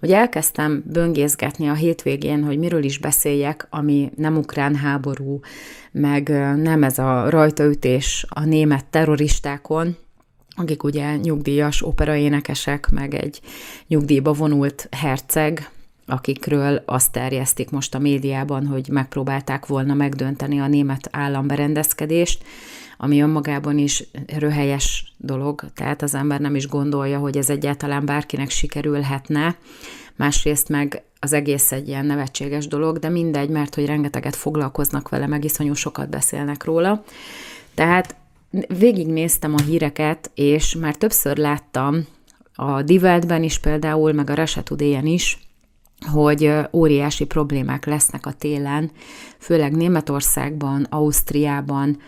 Hogy 0.00 0.12
elkezdtem 0.12 0.82
böngészgetni 0.86 1.68
a 1.68 1.74
hétvégén, 1.74 2.44
hogy 2.44 2.58
miről 2.58 2.82
is 2.82 2.98
beszéljek, 2.98 3.66
ami 3.70 4.10
nem 4.16 4.36
ukrán 4.36 4.74
háború, 4.74 5.40
meg 5.92 6.28
nem 6.56 6.82
ez 6.82 6.98
a 6.98 7.30
rajtaütés 7.30 8.26
a 8.28 8.44
német 8.44 8.84
terroristákon, 8.84 9.96
akik 10.56 10.82
ugye 10.82 11.16
nyugdíjas 11.16 11.82
operaénekesek, 11.82 12.90
meg 12.90 13.14
egy 13.14 13.40
nyugdíjba 13.86 14.32
vonult 14.32 14.88
herceg, 14.90 15.70
akikről 16.06 16.82
azt 16.86 17.12
terjesztik 17.12 17.70
most 17.70 17.94
a 17.94 17.98
médiában, 17.98 18.66
hogy 18.66 18.88
megpróbálták 18.88 19.66
volna 19.66 19.94
megdönteni 19.94 20.60
a 20.60 20.66
német 20.66 21.08
államberendezkedést, 21.10 22.44
ami 22.96 23.20
önmagában 23.20 23.78
is 23.78 24.04
röhelyes 24.38 25.14
dolog, 25.16 25.64
tehát 25.74 26.02
az 26.02 26.14
ember 26.14 26.40
nem 26.40 26.54
is 26.54 26.68
gondolja, 26.68 27.18
hogy 27.18 27.36
ez 27.36 27.50
egyáltalán 27.50 28.04
bárkinek 28.04 28.50
sikerülhetne. 28.50 29.56
Másrészt 30.16 30.68
meg 30.68 31.02
az 31.20 31.32
egész 31.32 31.72
egy 31.72 31.88
ilyen 31.88 32.06
nevetséges 32.06 32.66
dolog, 32.66 32.98
de 32.98 33.08
mindegy, 33.08 33.48
mert 33.48 33.74
hogy 33.74 33.86
rengeteget 33.86 34.36
foglalkoznak 34.36 35.08
vele, 35.08 35.26
meg 35.26 35.44
iszonyú 35.44 35.74
sokat 35.74 36.08
beszélnek 36.08 36.64
róla. 36.64 37.04
Tehát 37.74 38.16
végignéztem 38.78 39.54
a 39.54 39.62
híreket, 39.62 40.30
és 40.34 40.74
már 40.74 40.96
többször 40.96 41.36
láttam 41.36 42.06
a 42.54 42.82
Diveltben 42.82 43.42
is 43.42 43.58
például, 43.58 44.12
meg 44.12 44.30
a 44.30 44.34
Resetudéjen 44.34 45.06
is, 45.06 45.38
hogy 46.12 46.52
óriási 46.72 47.24
problémák 47.24 47.86
lesznek 47.86 48.26
a 48.26 48.32
télen, 48.32 48.90
főleg 49.38 49.76
Németországban, 49.76 50.86
Ausztriában 50.90 51.98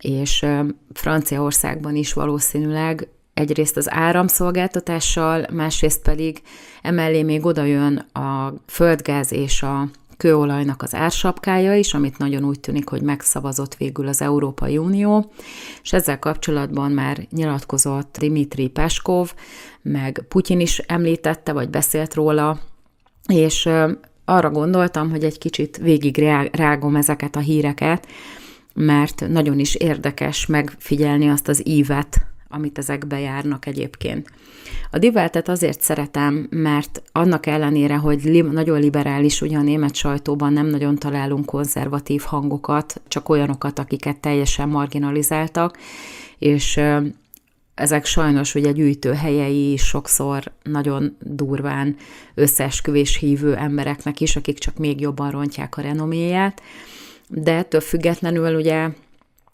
és 0.00 0.46
Franciaországban 0.92 1.96
is 1.96 2.12
valószínűleg. 2.12 3.08
Egyrészt 3.34 3.76
az 3.76 3.90
áramszolgáltatással, 3.90 5.46
másrészt 5.52 6.02
pedig 6.02 6.42
emellé 6.82 7.22
még 7.22 7.46
oda 7.46 7.64
jön 7.64 7.96
a 7.96 8.54
földgáz 8.66 9.32
és 9.32 9.62
a 9.62 9.88
kőolajnak 10.16 10.82
az 10.82 10.94
ársapkája 10.94 11.76
is, 11.76 11.94
amit 11.94 12.18
nagyon 12.18 12.44
úgy 12.44 12.60
tűnik, 12.60 12.88
hogy 12.88 13.02
megszavazott 13.02 13.74
végül 13.74 14.08
az 14.08 14.22
Európai 14.22 14.78
Unió, 14.78 15.32
és 15.82 15.92
ezzel 15.92 16.18
kapcsolatban 16.18 16.90
már 16.90 17.26
nyilatkozott 17.30 18.16
Dimitri 18.18 18.68
Peskov, 18.68 19.32
meg 19.82 20.24
Putyin 20.28 20.60
is 20.60 20.78
említette, 20.78 21.52
vagy 21.52 21.70
beszélt 21.70 22.14
róla, 22.14 22.58
és 23.26 23.68
arra 24.24 24.50
gondoltam, 24.50 25.10
hogy 25.10 25.24
egy 25.24 25.38
kicsit 25.38 25.76
végig 25.76 26.18
rágom 26.52 26.96
ezeket 26.96 27.36
a 27.36 27.40
híreket, 27.40 28.06
mert 28.74 29.28
nagyon 29.28 29.58
is 29.58 29.74
érdekes 29.74 30.46
megfigyelni 30.46 31.28
azt 31.28 31.48
az 31.48 31.66
ívet, 31.66 32.26
amit 32.48 32.78
ezek 32.78 33.06
bejárnak 33.06 33.66
egyébként. 33.66 34.30
A 34.90 34.98
Diveltet 34.98 35.48
azért 35.48 35.80
szeretem, 35.80 36.46
mert 36.50 37.02
annak 37.12 37.46
ellenére, 37.46 37.96
hogy 37.96 38.24
li- 38.24 38.40
nagyon 38.40 38.80
liberális, 38.80 39.40
ugye 39.40 39.56
a 39.56 39.62
német 39.62 39.94
sajtóban 39.94 40.52
nem 40.52 40.66
nagyon 40.66 40.96
találunk 40.96 41.46
konzervatív 41.46 42.22
hangokat, 42.22 43.00
csak 43.08 43.28
olyanokat, 43.28 43.78
akiket 43.78 44.20
teljesen 44.20 44.68
marginalizáltak, 44.68 45.78
és 46.38 46.80
ezek 47.74 48.04
sajnos 48.04 48.54
ugye 48.54 48.72
gyűjtőhelyei 48.72 49.76
sokszor 49.76 50.52
nagyon 50.62 51.16
durván 51.20 51.96
összeesküvés 52.34 53.16
hívő 53.16 53.54
embereknek 53.54 54.20
is, 54.20 54.36
akik 54.36 54.58
csak 54.58 54.76
még 54.76 55.00
jobban 55.00 55.30
rontják 55.30 55.76
a 55.76 55.80
renoméját, 55.80 56.62
de 57.28 57.52
ettől 57.52 57.80
függetlenül 57.80 58.54
ugye 58.54 58.88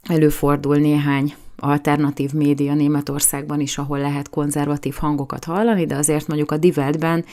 előfordul 0.03 0.77
néhány 0.77 1.35
alternatív 1.65 2.33
média 2.33 2.75
Németországban 2.75 3.61
is, 3.61 3.79
ahol 3.79 3.99
lehet 3.99 4.31
konzervatív 4.31 4.95
hangokat 4.95 5.45
hallani, 5.45 5.87
de 5.87 5.97
azért 5.97 6.27
mondjuk 6.27 6.51
a 6.51 6.57
Diveltben 6.57 7.25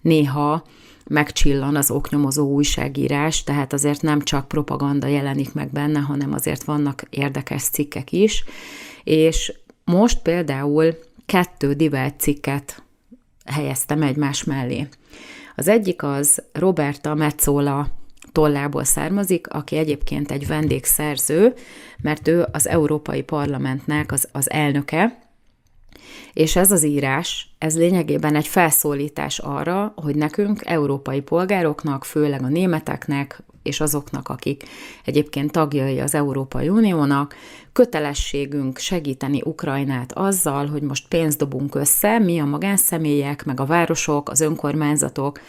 néha 0.00 0.62
megcsillan 1.06 1.76
az 1.76 1.90
oknyomozó 1.90 2.46
újságírás, 2.46 3.44
tehát 3.44 3.72
azért 3.72 4.02
nem 4.02 4.20
csak 4.20 4.48
propaganda 4.48 5.06
jelenik 5.06 5.54
meg 5.54 5.70
benne, 5.70 5.98
hanem 5.98 6.32
azért 6.32 6.64
vannak 6.64 7.02
érdekes 7.10 7.62
cikkek 7.62 8.12
is, 8.12 8.44
és 9.04 9.52
most 9.84 10.22
például 10.22 10.98
kettő 11.26 11.72
Divelt 11.72 12.20
cikket 12.20 12.82
helyeztem 13.44 14.02
egymás 14.02 14.44
mellé. 14.44 14.88
Az 15.56 15.68
egyik 15.68 16.02
az 16.02 16.42
Roberta 16.52 17.14
Metzola 17.14 17.88
tollából 18.32 18.84
származik, 18.84 19.48
aki 19.48 19.76
egyébként 19.76 20.30
egy 20.30 20.46
vendégszerző, 20.46 21.54
mert 22.02 22.28
ő 22.28 22.46
az 22.52 22.68
Európai 22.68 23.22
Parlamentnek 23.22 24.12
az, 24.12 24.28
az 24.32 24.50
elnöke, 24.50 25.18
és 26.32 26.56
ez 26.56 26.72
az 26.72 26.84
írás, 26.84 27.54
ez 27.58 27.76
lényegében 27.76 28.34
egy 28.34 28.46
felszólítás 28.46 29.38
arra, 29.38 29.92
hogy 29.96 30.14
nekünk, 30.14 30.60
európai 30.64 31.20
polgároknak, 31.20 32.04
főleg 32.04 32.42
a 32.42 32.48
németeknek, 32.48 33.42
és 33.62 33.80
azoknak, 33.80 34.28
akik 34.28 34.62
egyébként 35.04 35.52
tagjai 35.52 36.00
az 36.00 36.14
Európai 36.14 36.68
Uniónak, 36.68 37.34
kötelességünk 37.72 38.78
segíteni 38.78 39.42
Ukrajnát 39.44 40.12
azzal, 40.12 40.66
hogy 40.66 40.82
most 40.82 41.08
pénzt 41.08 41.38
dobunk 41.38 41.74
össze, 41.74 42.18
mi 42.18 42.38
a 42.38 42.44
magánszemélyek, 42.44 43.44
meg 43.44 43.60
a 43.60 43.66
városok, 43.66 44.28
az 44.28 44.40
önkormányzatok, 44.40 45.40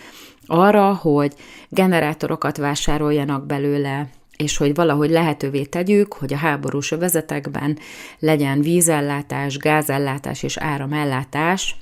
arra, 0.49 0.93
hogy 0.93 1.33
generátorokat 1.69 2.57
vásároljanak 2.57 3.45
belőle, 3.45 4.09
és 4.37 4.57
hogy 4.57 4.75
valahogy 4.75 5.09
lehetővé 5.09 5.63
tegyük, 5.63 6.13
hogy 6.13 6.33
a 6.33 6.37
háborús 6.37 6.91
övezetekben 6.91 7.77
legyen 8.19 8.61
vízellátás, 8.61 9.57
gázellátás 9.57 10.43
és 10.43 10.57
áramellátás 10.57 11.75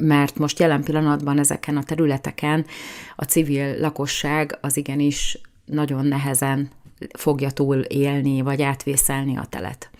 mert 0.00 0.38
most 0.38 0.58
jelen 0.58 0.82
pillanatban 0.82 1.38
ezeken 1.38 1.76
a 1.76 1.82
területeken 1.82 2.66
a 3.16 3.24
civil 3.24 3.80
lakosság 3.80 4.58
az 4.60 4.76
igenis 4.76 5.38
nagyon 5.64 6.06
nehezen 6.06 6.68
fogja 7.18 7.50
túl 7.50 7.76
élni, 7.78 8.40
vagy 8.40 8.62
átvészelni 8.62 9.36
a 9.36 9.46
telet. 9.48 9.90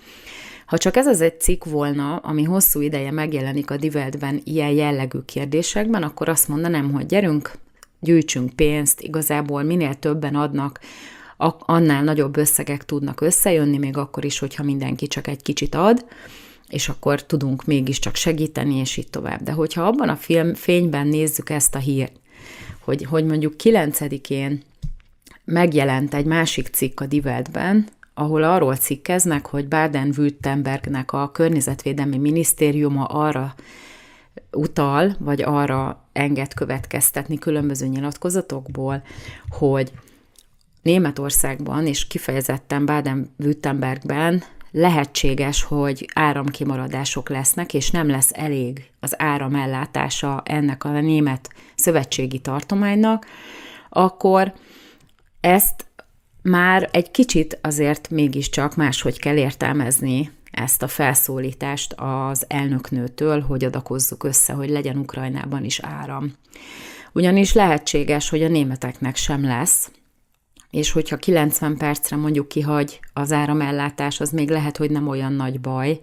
Ha 0.67 0.79
csak 0.79 0.97
ez 0.97 1.07
az 1.07 1.21
egy 1.21 1.41
cikk 1.41 1.65
volna, 1.65 2.17
ami 2.17 2.43
hosszú 2.43 2.81
ideje 2.81 3.11
megjelenik 3.11 3.71
a 3.71 3.77
Diveltben 3.77 4.41
ilyen 4.45 4.71
jellegű 4.71 5.19
kérdésekben, 5.19 6.03
akkor 6.03 6.29
azt 6.29 6.49
mondanám, 6.49 6.93
hogy 6.93 7.07
gyerünk, 7.07 7.53
gyűjtsünk 8.05 8.53
pénzt, 8.53 9.01
igazából 9.01 9.63
minél 9.63 9.95
többen 9.95 10.35
adnak, 10.35 10.81
annál 11.59 12.03
nagyobb 12.03 12.37
összegek 12.37 12.85
tudnak 12.85 13.21
összejönni, 13.21 13.79
még 13.79 13.97
akkor 13.97 14.25
is, 14.25 14.39
hogyha 14.39 14.63
mindenki 14.63 15.07
csak 15.07 15.27
egy 15.27 15.43
kicsit 15.43 15.75
ad, 15.75 16.05
és 16.69 16.89
akkor 16.89 17.23
tudunk 17.23 17.65
mégiscsak 17.65 18.15
segíteni, 18.15 18.75
és 18.75 18.97
így 18.97 19.11
tovább. 19.11 19.43
De 19.43 19.53
hogyha 19.53 19.83
abban 19.83 20.09
a 20.09 20.17
film 20.17 20.55
fényben 20.55 21.07
nézzük 21.07 21.51
ezt 21.51 21.75
a 21.75 21.79
hírt, 21.79 22.13
hogy, 22.81 23.05
hogy 23.05 23.25
mondjuk 23.25 23.55
9-én 23.63 24.63
megjelent 25.45 26.15
egy 26.15 26.25
másik 26.25 26.67
cikk 26.67 27.01
a 27.01 27.07
Diveltben, 27.07 27.89
ahol 28.15 28.43
arról 28.43 28.77
cikkeznek, 28.77 29.47
hogy 29.47 29.69
Baden-Württembergnek 29.69 31.13
a 31.13 31.31
környezetvédelmi 31.31 32.19
minisztériuma 32.19 33.05
arra 33.05 33.55
utal, 34.51 35.17
vagy 35.19 35.43
arra 35.43 36.09
enged 36.13 36.55
következtetni 36.55 37.39
különböző 37.39 37.87
nyilatkozatokból, 37.87 39.03
hogy 39.49 39.93
Németországban 40.83 41.87
és 41.87 42.07
kifejezetten 42.07 42.87
Baden-Württembergben 42.87 44.43
lehetséges, 44.71 45.63
hogy 45.63 46.09
áramkimaradások 46.15 47.29
lesznek, 47.29 47.75
és 47.75 47.91
nem 47.91 48.09
lesz 48.09 48.31
elég 48.33 48.91
az 49.01 49.15
áramellátása 49.21 50.43
ennek 50.45 50.85
a 50.85 51.01
német 51.01 51.51
szövetségi 51.75 52.39
tartománynak, 52.39 53.27
akkor 53.89 54.53
ezt 55.41 55.87
már 56.43 56.89
egy 56.93 57.11
kicsit 57.11 57.59
azért 57.63 58.11
mégiscsak 58.11 58.77
máshogy 58.77 59.19
kell 59.19 59.37
értelmezni 59.37 60.31
ezt 60.55 60.83
a 60.83 60.89
felszólítást 60.89 61.95
az 61.97 62.45
elnöknőtől, 62.49 63.41
hogy 63.41 63.65
adakozzuk 63.65 64.25
össze, 64.25 64.53
hogy 64.53 64.69
legyen 64.69 64.97
Ukrajnában 64.97 65.65
is 65.65 65.81
áram. 65.81 66.33
Ugyanis 67.13 67.53
lehetséges, 67.53 68.29
hogy 68.29 68.43
a 68.43 68.49
németeknek 68.49 69.17
sem 69.17 69.45
lesz, 69.45 69.91
és 70.71 70.93
hogyha 70.93 71.17
90 71.17 71.77
percre 71.77 72.17
mondjuk 72.17 72.49
kihagy 72.49 73.01
az 73.13 73.33
áramellátás, 73.33 74.21
az 74.21 74.31
még 74.31 74.51
lehet, 74.51 74.77
hogy 74.77 74.91
nem 74.91 75.09
olyan 75.09 75.33
nagy 75.33 75.61
baj, 75.61 76.01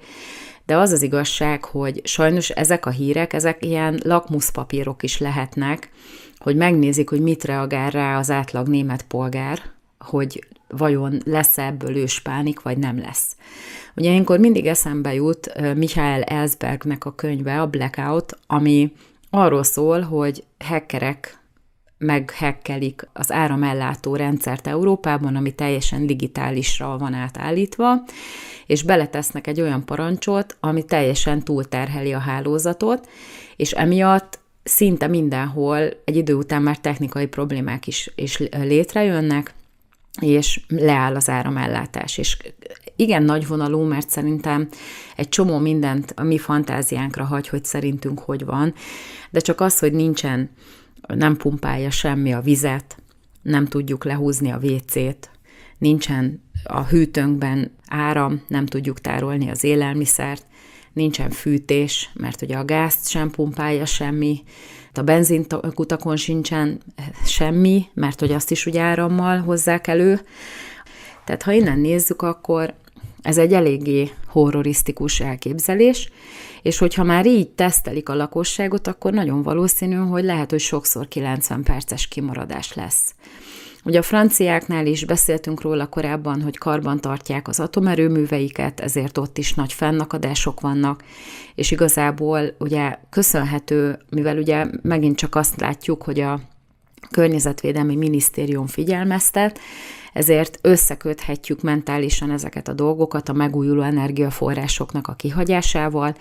de 0.66 0.78
az 0.78 0.92
az 0.92 1.02
igazság, 1.02 1.66
hogy 1.66 2.02
sajnos 2.04 2.50
ezek 2.50 2.86
a 2.86 2.90
hírek, 2.90 3.34
ezek 3.34 3.66
ilyen 3.66 4.00
lakmuszpapírok 4.04 5.04
is 5.04 5.18
lehetnek, 5.18 5.90
hogy 6.38 6.56
megnézik, 6.56 7.10
hogy 7.10 7.22
mit 7.22 7.44
reagál 7.44 7.90
rá 7.90 8.18
az 8.18 8.32
átlag 8.32 8.68
német 8.68 9.04
polgár, 9.04 9.62
hogy 10.00 10.48
vajon 10.78 11.22
lesz 11.26 11.58
ebből 11.58 11.98
őspánik, 11.98 12.62
vagy 12.62 12.78
nem 12.78 13.00
lesz. 13.00 13.36
Ugye 13.96 14.10
ilyenkor 14.10 14.40
mindig 14.40 14.66
eszembe 14.66 15.14
jut 15.14 15.52
Michael 15.76 16.22
Ellsbergnek 16.22 17.06
a 17.06 17.16
könyve, 17.16 17.62
a 17.62 17.68
Blackout, 17.68 18.38
ami 18.48 18.92
arról 19.30 19.64
szól, 19.64 20.02
hogy 20.02 20.44
hackerek 20.60 21.40
meghekkelik 21.98 23.08
az 23.14 23.32
áramellátó 23.32 24.16
rendszert 24.16 24.68
Európában, 24.68 25.36
ami 25.36 25.52
teljesen 25.52 26.06
digitálisra 26.06 26.98
van 26.98 27.14
átállítva, 27.14 28.04
és 28.66 28.84
beletesznek 28.84 29.48
egy 29.48 29.62
olyan 29.62 29.86
parancsot, 29.86 30.58
ami 30.60 30.86
teljesen 30.86 31.44
túlterheli 31.44 32.14
a 32.14 32.20
hálózatot, 32.20 33.10
és 33.56 33.72
emiatt 33.72 34.40
szinte 34.64 35.08
mindenhol 35.08 35.90
egy 36.06 36.16
idő 36.16 36.34
után 36.34 36.62
már 36.62 36.78
technikai 36.78 37.26
problémák 37.26 37.88
is, 37.88 38.12
is 38.16 38.38
létrejönnek, 38.52 39.54
és 40.20 40.62
leáll 40.68 41.16
az 41.16 41.30
áramellátás. 41.30 42.18
És 42.18 42.38
igen 42.96 43.24
nagy 43.24 43.48
vonalú, 43.48 43.82
mert 43.82 44.10
szerintem 44.10 44.68
egy 45.16 45.30
csomó 45.30 45.58
mindent 45.58 46.14
a 46.16 46.24
mi 46.24 46.38
fantáziánkra 46.38 47.24
hagy, 47.24 47.48
hogy 47.48 47.66
szerintünk 47.66 48.20
hogy 48.20 48.46
van, 48.46 48.74
de 49.30 49.40
csak 49.40 49.62
az, 49.62 49.80
hogy 49.80 49.94
nincsen, 49.94 50.50
nem 51.08 51.38
pumpálja 51.38 51.90
semmi 51.90 52.34
a 52.34 52.42
vizet, 52.42 52.96
nem 53.42 53.66
tudjuk 53.68 54.04
lehúzni 54.04 54.52
a 54.52 54.60
WC-t, 54.64 55.30
nincsen 55.78 56.44
a 56.64 56.84
hűtőnkben 56.84 57.72
áram, 57.88 58.42
nem 58.48 58.66
tudjuk 58.66 59.02
tárolni 59.02 59.50
az 59.50 59.64
élelmiszert, 59.64 60.46
nincsen 60.94 61.30
fűtés, 61.30 62.10
mert 62.14 62.42
ugye 62.42 62.58
a 62.58 62.66
gázt 62.66 63.10
sem 63.10 63.30
pumpálja 63.30 63.86
semmi, 63.86 64.44
a 64.98 65.02
benzinkutakon 65.02 66.16
sincsen 66.16 66.82
semmi, 67.26 67.86
mert 67.94 68.20
hogy 68.20 68.32
azt 68.32 68.52
is 68.52 68.66
ugye 68.66 68.82
árammal 68.82 69.40
hozzák 69.40 69.88
elő. 69.88 70.22
Tehát 71.26 71.44
ha 71.44 71.52
innen 71.52 71.80
nézzük, 71.80 72.22
akkor 72.22 72.74
ez 73.22 73.38
egy 73.38 73.54
eléggé 73.54 74.12
horrorisztikus 74.28 75.20
elképzelés, 75.20 76.10
és 76.62 76.78
hogyha 76.78 77.04
már 77.04 77.26
így 77.26 77.50
tesztelik 77.50 78.10
a 78.10 78.16
lakosságot, 78.16 78.88
akkor 78.88 79.14
nagyon 79.14 79.42
valószínű, 79.42 79.96
hogy 79.96 80.24
lehet, 80.24 80.50
hogy 80.50 80.60
sokszor 80.60 81.08
90 81.08 81.64
perces 81.64 82.08
kimaradás 82.08 82.74
lesz. 82.74 83.14
Ugye 83.84 84.00
a 84.00 84.02
franciáknál 84.02 84.86
is 84.86 85.06
beszéltünk 85.06 85.62
róla 85.62 85.88
korábban, 85.88 86.42
hogy 86.42 86.58
karban 86.58 87.00
tartják 87.00 87.48
az 87.48 87.60
atomerőműveiket, 87.60 88.80
ezért 88.80 89.18
ott 89.18 89.38
is 89.38 89.54
nagy 89.54 89.74
fennakadások 89.74 90.60
vannak, 90.60 91.04
és 91.56 91.72
igazából 91.72 92.56
ugye 92.60 92.98
köszönhető, 93.10 94.00
mivel 94.10 94.38
ugye 94.38 94.66
megint 94.82 95.18
csak 95.18 95.36
azt 95.36 95.60
látjuk, 95.60 96.04
hogy 96.04 96.20
a 96.20 96.40
Környezetvédelmi 97.12 97.96
Minisztérium 97.96 98.68
figyelmeztet, 98.68 99.60
ezért 100.14 100.60
összeköthetjük 100.62 101.62
mentálisan 101.62 102.32
ezeket 102.32 102.68
a 102.68 102.74
dolgokat 102.74 103.30
a 103.30 103.34
megújuló 103.34 103.82
energiaforrásoknak 103.82 105.08
a 105.08 105.14
kihagyásával, 105.14 106.16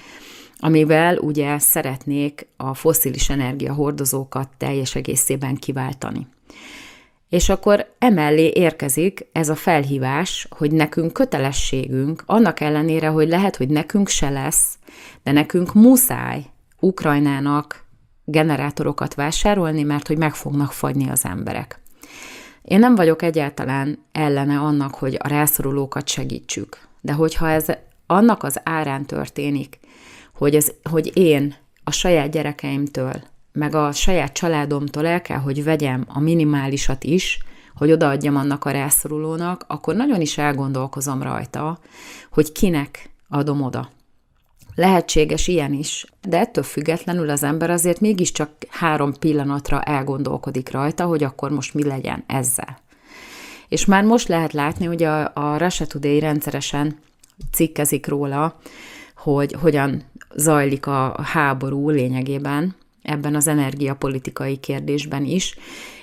amivel 0.58 1.18
ugye 1.18 1.58
szeretnék 1.58 2.46
a 2.56 2.74
foszilis 2.74 3.30
energiahordozókat 3.30 4.48
teljes 4.56 4.94
egészében 4.94 5.54
kiváltani. 5.54 6.26
És 7.30 7.48
akkor 7.48 7.94
emellé 7.98 8.50
érkezik 8.54 9.26
ez 9.32 9.48
a 9.48 9.54
felhívás, 9.54 10.46
hogy 10.50 10.72
nekünk 10.72 11.12
kötelességünk, 11.12 12.22
annak 12.26 12.60
ellenére, 12.60 13.08
hogy 13.08 13.28
lehet, 13.28 13.56
hogy 13.56 13.68
nekünk 13.68 14.08
se 14.08 14.30
lesz, 14.30 14.78
de 15.22 15.32
nekünk 15.32 15.74
muszáj 15.74 16.44
Ukrajnának 16.80 17.84
generátorokat 18.24 19.14
vásárolni, 19.14 19.82
mert 19.82 20.06
hogy 20.06 20.18
meg 20.18 20.34
fognak 20.34 20.72
fagyni 20.72 21.10
az 21.10 21.24
emberek. 21.24 21.80
Én 22.62 22.78
nem 22.78 22.94
vagyok 22.94 23.22
egyáltalán 23.22 24.04
ellene 24.12 24.58
annak, 24.58 24.94
hogy 24.94 25.16
a 25.22 25.28
rászorulókat 25.28 26.08
segítsük, 26.08 26.78
de 27.00 27.12
hogyha 27.12 27.50
ez 27.50 27.66
annak 28.06 28.42
az 28.42 28.60
árán 28.64 29.06
történik, 29.06 29.78
hogy, 30.34 30.54
ez, 30.54 30.72
hogy 30.90 31.10
én 31.16 31.54
a 31.84 31.90
saját 31.90 32.30
gyerekeimtől 32.30 33.22
meg 33.52 33.74
a 33.74 33.92
saját 33.92 34.32
családomtól 34.32 35.06
el 35.06 35.22
kell, 35.22 35.38
hogy 35.38 35.64
vegyem 35.64 36.04
a 36.08 36.20
minimálisat 36.20 37.04
is, 37.04 37.38
hogy 37.74 37.92
odaadjam 37.92 38.36
annak 38.36 38.64
a 38.64 38.70
rászorulónak, 38.70 39.64
akkor 39.68 39.94
nagyon 39.94 40.20
is 40.20 40.38
elgondolkozom 40.38 41.22
rajta, 41.22 41.78
hogy 42.30 42.52
kinek 42.52 43.10
adom 43.28 43.62
oda. 43.62 43.90
Lehetséges 44.74 45.48
ilyen 45.48 45.72
is, 45.72 46.06
de 46.28 46.38
ettől 46.38 46.64
függetlenül 46.64 47.30
az 47.30 47.42
ember 47.42 47.70
azért 47.70 48.00
mégiscsak 48.00 48.50
három 48.68 49.14
pillanatra 49.18 49.82
elgondolkodik 49.82 50.70
rajta, 50.70 51.04
hogy 51.04 51.22
akkor 51.22 51.50
most 51.50 51.74
mi 51.74 51.84
legyen 51.84 52.24
ezzel. 52.26 52.78
És 53.68 53.84
már 53.84 54.04
most 54.04 54.28
lehet 54.28 54.52
látni, 54.52 54.84
hogy 54.86 55.02
a, 55.02 55.30
a 55.34 55.56
Russia 55.56 55.86
Today 55.86 56.18
rendszeresen 56.18 56.98
cikkezik 57.52 58.06
róla, 58.06 58.58
hogy 59.16 59.52
hogyan 59.52 60.02
zajlik 60.34 60.86
a 60.86 61.22
háború 61.22 61.90
lényegében, 61.90 62.74
ebben 63.02 63.34
az 63.34 63.46
energiapolitikai 63.46 64.56
kérdésben 64.56 65.24
is. 65.24 65.56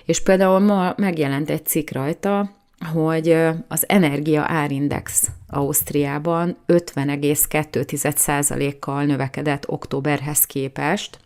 És 0.05 0.23
például 0.23 0.59
ma 0.59 0.93
megjelent 0.97 1.49
egy 1.49 1.65
cikk 1.65 1.91
rajta, 1.91 2.51
hogy 2.93 3.37
az 3.67 3.89
energia 3.89 4.43
árindex 4.47 5.29
Ausztriában 5.47 6.57
50,2%-kal 6.67 9.03
növekedett 9.03 9.69
októberhez 9.69 10.45
képest, 10.45 11.19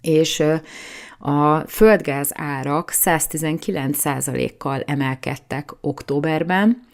és 0.00 0.42
a 1.18 1.58
földgáz 1.58 2.30
árak 2.34 2.92
119%-kal 2.94 4.82
emelkedtek 4.86 5.72
októberben, 5.80 6.86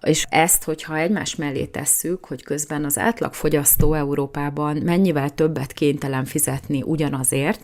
és 0.00 0.26
ezt, 0.28 0.64
hogyha 0.64 0.96
egymás 0.96 1.36
mellé 1.36 1.64
tesszük, 1.64 2.24
hogy 2.24 2.42
közben 2.42 2.84
az 2.84 2.98
átlagfogyasztó 2.98 3.94
Európában 3.94 4.76
mennyivel 4.76 5.30
többet 5.30 5.72
kénytelen 5.72 6.24
fizetni 6.24 6.82
ugyanazért, 6.82 7.60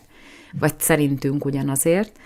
vagy 0.59 0.73
szerintünk 0.77 1.45
ugyanazért, 1.45 2.19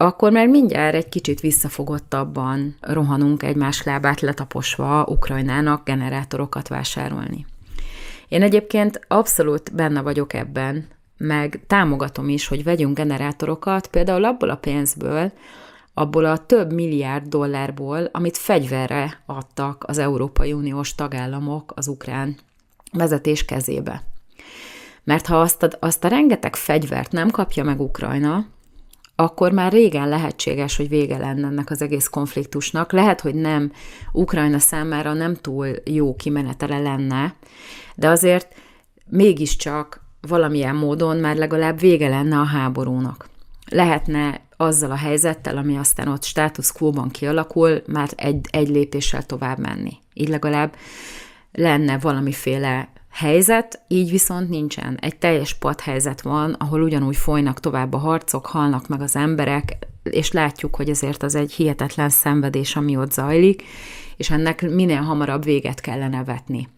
akkor 0.00 0.32
már 0.32 0.46
mindjárt 0.46 0.94
egy 0.94 1.08
kicsit 1.08 1.40
visszafogottabban 1.40 2.76
rohanunk 2.80 3.42
egymás 3.42 3.82
lábát 3.82 4.20
letaposva 4.20 5.04
Ukrajnának 5.08 5.84
generátorokat 5.84 6.68
vásárolni. 6.68 7.46
Én 8.28 8.42
egyébként 8.42 9.00
abszolút 9.08 9.74
benne 9.74 10.00
vagyok 10.00 10.32
ebben, 10.32 10.86
meg 11.16 11.60
támogatom 11.66 12.28
is, 12.28 12.46
hogy 12.46 12.64
vegyünk 12.64 12.96
generátorokat, 12.96 13.86
például 13.86 14.24
abból 14.24 14.50
a 14.50 14.56
pénzből, 14.56 15.32
abból 15.98 16.24
a 16.24 16.46
több 16.46 16.72
milliárd 16.72 17.26
dollárból, 17.26 18.08
amit 18.12 18.36
fegyverre 18.36 19.22
adtak 19.26 19.84
az 19.86 19.98
Európai 19.98 20.52
Uniós 20.52 20.94
tagállamok 20.94 21.72
az 21.76 21.88
ukrán 21.88 22.36
vezetés 22.92 23.44
kezébe. 23.44 24.02
Mert 25.04 25.26
ha 25.26 25.40
azt 25.40 25.62
a, 25.62 25.68
azt 25.80 26.04
a 26.04 26.08
rengeteg 26.08 26.56
fegyvert 26.56 27.12
nem 27.12 27.30
kapja 27.30 27.64
meg 27.64 27.80
Ukrajna, 27.80 28.46
akkor 29.16 29.52
már 29.52 29.72
régen 29.72 30.08
lehetséges, 30.08 30.76
hogy 30.76 30.88
vége 30.88 31.18
lenne 31.18 31.46
ennek 31.46 31.70
az 31.70 31.82
egész 31.82 32.08
konfliktusnak. 32.08 32.92
Lehet, 32.92 33.20
hogy 33.20 33.34
nem 33.34 33.72
Ukrajna 34.12 34.58
számára 34.58 35.12
nem 35.12 35.34
túl 35.34 35.68
jó 35.84 36.16
kimenetele 36.16 36.78
lenne, 36.78 37.34
de 37.94 38.08
azért 38.08 38.54
mégiscsak 39.10 40.00
valamilyen 40.20 40.74
módon 40.74 41.16
már 41.16 41.36
legalább 41.36 41.80
vége 41.80 42.08
lenne 42.08 42.38
a 42.38 42.44
háborúnak. 42.44 43.28
Lehetne 43.70 44.47
azzal 44.60 44.90
a 44.90 44.96
helyzettel, 44.96 45.56
ami 45.56 45.76
aztán 45.76 46.08
ott 46.08 46.24
status 46.24 46.72
quo-ban 46.72 47.08
kialakul, 47.08 47.82
már 47.86 48.08
egy, 48.16 48.46
egy 48.50 48.68
lépéssel 48.68 49.22
tovább 49.22 49.58
menni. 49.58 49.92
Így 50.14 50.28
legalább 50.28 50.74
lenne 51.52 51.98
valamiféle 51.98 52.88
helyzet, 53.10 53.82
így 53.88 54.10
viszont 54.10 54.48
nincsen. 54.48 54.98
Egy 55.00 55.16
teljes 55.16 55.54
padhelyzet 55.54 56.20
van, 56.20 56.52
ahol 56.52 56.82
ugyanúgy 56.82 57.16
folynak 57.16 57.60
tovább 57.60 57.92
a 57.92 57.98
harcok, 57.98 58.46
halnak 58.46 58.88
meg 58.88 59.00
az 59.00 59.16
emberek, 59.16 59.76
és 60.02 60.32
látjuk, 60.32 60.76
hogy 60.76 60.88
ezért 60.88 61.22
az 61.22 61.34
egy 61.34 61.52
hihetetlen 61.52 62.08
szenvedés, 62.08 62.76
ami 62.76 62.96
ott 62.96 63.12
zajlik, 63.12 63.62
és 64.16 64.30
ennek 64.30 64.70
minél 64.70 65.00
hamarabb 65.00 65.44
véget 65.44 65.80
kellene 65.80 66.24
vetni. 66.24 66.68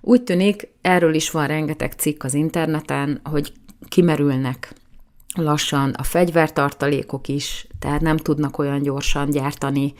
Úgy 0.00 0.22
tűnik, 0.22 0.68
erről 0.80 1.14
is 1.14 1.30
van 1.30 1.46
rengeteg 1.46 1.92
cikk 1.92 2.22
az 2.22 2.34
interneten, 2.34 3.20
hogy 3.24 3.52
kimerülnek 3.88 4.74
lassan 5.36 5.90
a 5.90 6.02
fegyvertartalékok 6.02 7.28
is, 7.28 7.66
tehát 7.78 8.00
nem 8.00 8.16
tudnak 8.16 8.58
olyan 8.58 8.82
gyorsan 8.82 9.30
gyártani 9.30 9.94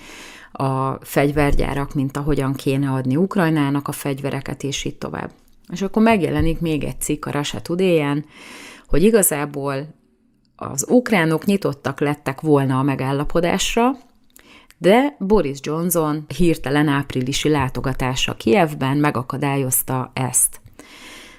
a 0.52 1.04
fegyvergyárak, 1.04 1.94
mint 1.94 2.16
ahogyan 2.16 2.54
kéne 2.54 2.90
adni 2.90 3.16
Ukrajnának 3.16 3.88
a 3.88 3.92
fegyvereket, 3.92 4.62
és 4.62 4.84
így 4.84 4.98
tovább. 4.98 5.30
És 5.72 5.82
akkor 5.82 6.02
megjelenik 6.02 6.60
még 6.60 6.84
egy 6.84 7.00
cikk 7.00 7.24
a 7.26 7.30
Russia 7.30 7.60
today 7.60 8.24
hogy 8.88 9.02
igazából 9.02 9.94
az 10.56 10.86
ukránok 10.88 11.44
nyitottak 11.44 12.00
lettek 12.00 12.40
volna 12.40 12.78
a 12.78 12.82
megállapodásra, 12.82 13.90
de 14.78 15.16
Boris 15.18 15.58
Johnson 15.62 16.24
hirtelen 16.36 16.88
áprilisi 16.88 17.48
látogatása 17.48 18.34
Kievben 18.34 18.96
megakadályozta 18.96 20.10
ezt. 20.14 20.60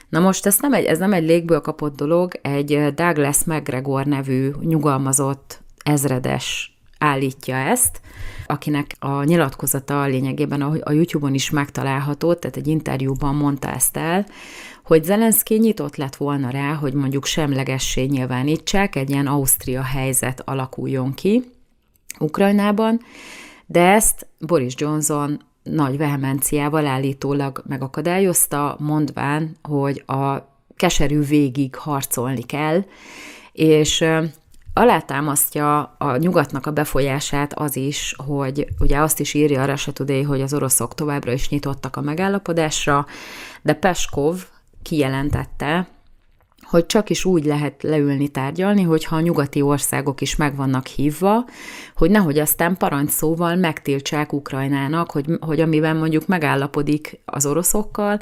Na 0.09 0.19
most 0.19 0.45
ez 0.45 0.57
nem 0.59 0.73
egy, 0.73 0.85
ez 0.85 0.99
nem 0.99 1.13
egy 1.13 1.23
légből 1.23 1.61
kapott 1.61 1.95
dolog, 1.95 2.31
egy 2.41 2.93
Douglas 2.93 3.43
McGregor 3.43 4.05
nevű 4.05 4.51
nyugalmazott 4.61 5.61
ezredes 5.83 6.77
állítja 6.97 7.55
ezt, 7.55 8.01
akinek 8.45 8.95
a 8.99 9.23
nyilatkozata 9.23 10.05
lényegében 10.05 10.61
a 10.61 10.91
YouTube-on 10.91 11.33
is 11.33 11.49
megtalálható, 11.49 12.33
tehát 12.33 12.57
egy 12.57 12.67
interjúban 12.67 13.35
mondta 13.35 13.71
ezt 13.71 13.97
el, 13.97 14.25
hogy 14.83 15.03
Zelenszky 15.03 15.57
nyitott 15.57 15.95
lett 15.95 16.15
volna 16.15 16.49
rá, 16.49 16.73
hogy 16.73 16.93
mondjuk 16.93 17.25
semlegessé 17.25 18.03
nyilvánítsák, 18.03 18.95
egy 18.95 19.09
ilyen 19.09 19.27
Ausztria 19.27 19.81
helyzet 19.83 20.41
alakuljon 20.45 21.13
ki 21.13 21.43
Ukrajnában, 22.19 22.99
de 23.65 23.81
ezt 23.81 24.27
Boris 24.39 24.73
Johnson 24.77 25.41
nagy 25.71 25.97
vehemenciával 25.97 26.85
állítólag 26.85 27.63
megakadályozta, 27.67 28.75
mondván, 28.79 29.57
hogy 29.61 30.03
a 30.05 30.37
keserű 30.75 31.21
végig 31.21 31.75
harcolni 31.75 32.43
kell, 32.43 32.83
és 33.51 34.05
alátámasztja 34.73 35.95
a 35.97 36.17
nyugatnak 36.17 36.65
a 36.65 36.71
befolyását 36.71 37.53
az 37.53 37.75
is, 37.75 38.15
hogy 38.25 38.67
ugye 38.79 38.97
azt 38.97 39.19
is 39.19 39.33
írja 39.33 39.61
a 39.61 39.65
Russia 39.65 39.93
Today, 39.93 40.21
hogy 40.21 40.41
az 40.41 40.53
oroszok 40.53 40.95
továbbra 40.95 41.31
is 41.31 41.49
nyitottak 41.49 41.95
a 41.95 42.01
megállapodásra, 42.01 43.05
de 43.61 43.73
Peskov 43.73 44.45
kijelentette, 44.81 45.87
hogy 46.69 46.85
csak 46.85 47.09
is 47.09 47.25
úgy 47.25 47.45
lehet 47.45 47.83
leülni 47.83 48.27
tárgyalni, 48.27 48.81
hogyha 48.81 49.15
a 49.15 49.21
nyugati 49.21 49.61
országok 49.61 50.21
is 50.21 50.35
meg 50.35 50.55
vannak 50.55 50.87
hívva, 50.87 51.45
hogy 51.95 52.11
nehogy 52.11 52.39
aztán 52.39 52.77
parancsszóval 52.77 53.55
megtiltsák 53.55 54.33
Ukrajnának, 54.33 55.11
hogy, 55.11 55.25
hogy 55.39 55.59
amiben 55.59 55.95
mondjuk 55.97 56.27
megállapodik 56.27 57.21
az 57.25 57.45
oroszokkal, 57.45 58.19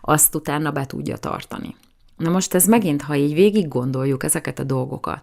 azt 0.00 0.34
utána 0.34 0.70
be 0.70 0.86
tudja 0.86 1.16
tartani. 1.16 1.74
Na 2.16 2.30
most 2.30 2.54
ez 2.54 2.66
megint, 2.66 3.02
ha 3.02 3.14
így 3.14 3.34
végig 3.34 3.68
gondoljuk 3.68 4.24
ezeket 4.24 4.58
a 4.58 4.64
dolgokat, 4.64 5.22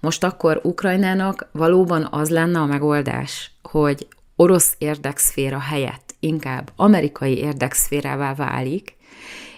most 0.00 0.24
akkor 0.24 0.60
Ukrajnának 0.62 1.48
valóban 1.52 2.08
az 2.10 2.30
lenne 2.30 2.58
a 2.58 2.66
megoldás, 2.66 3.52
hogy 3.62 4.06
orosz 4.36 4.74
érdekszféra 4.78 5.58
helyett 5.58 6.14
inkább 6.20 6.70
amerikai 6.76 7.36
érdekszférává 7.36 8.34
válik, 8.34 8.96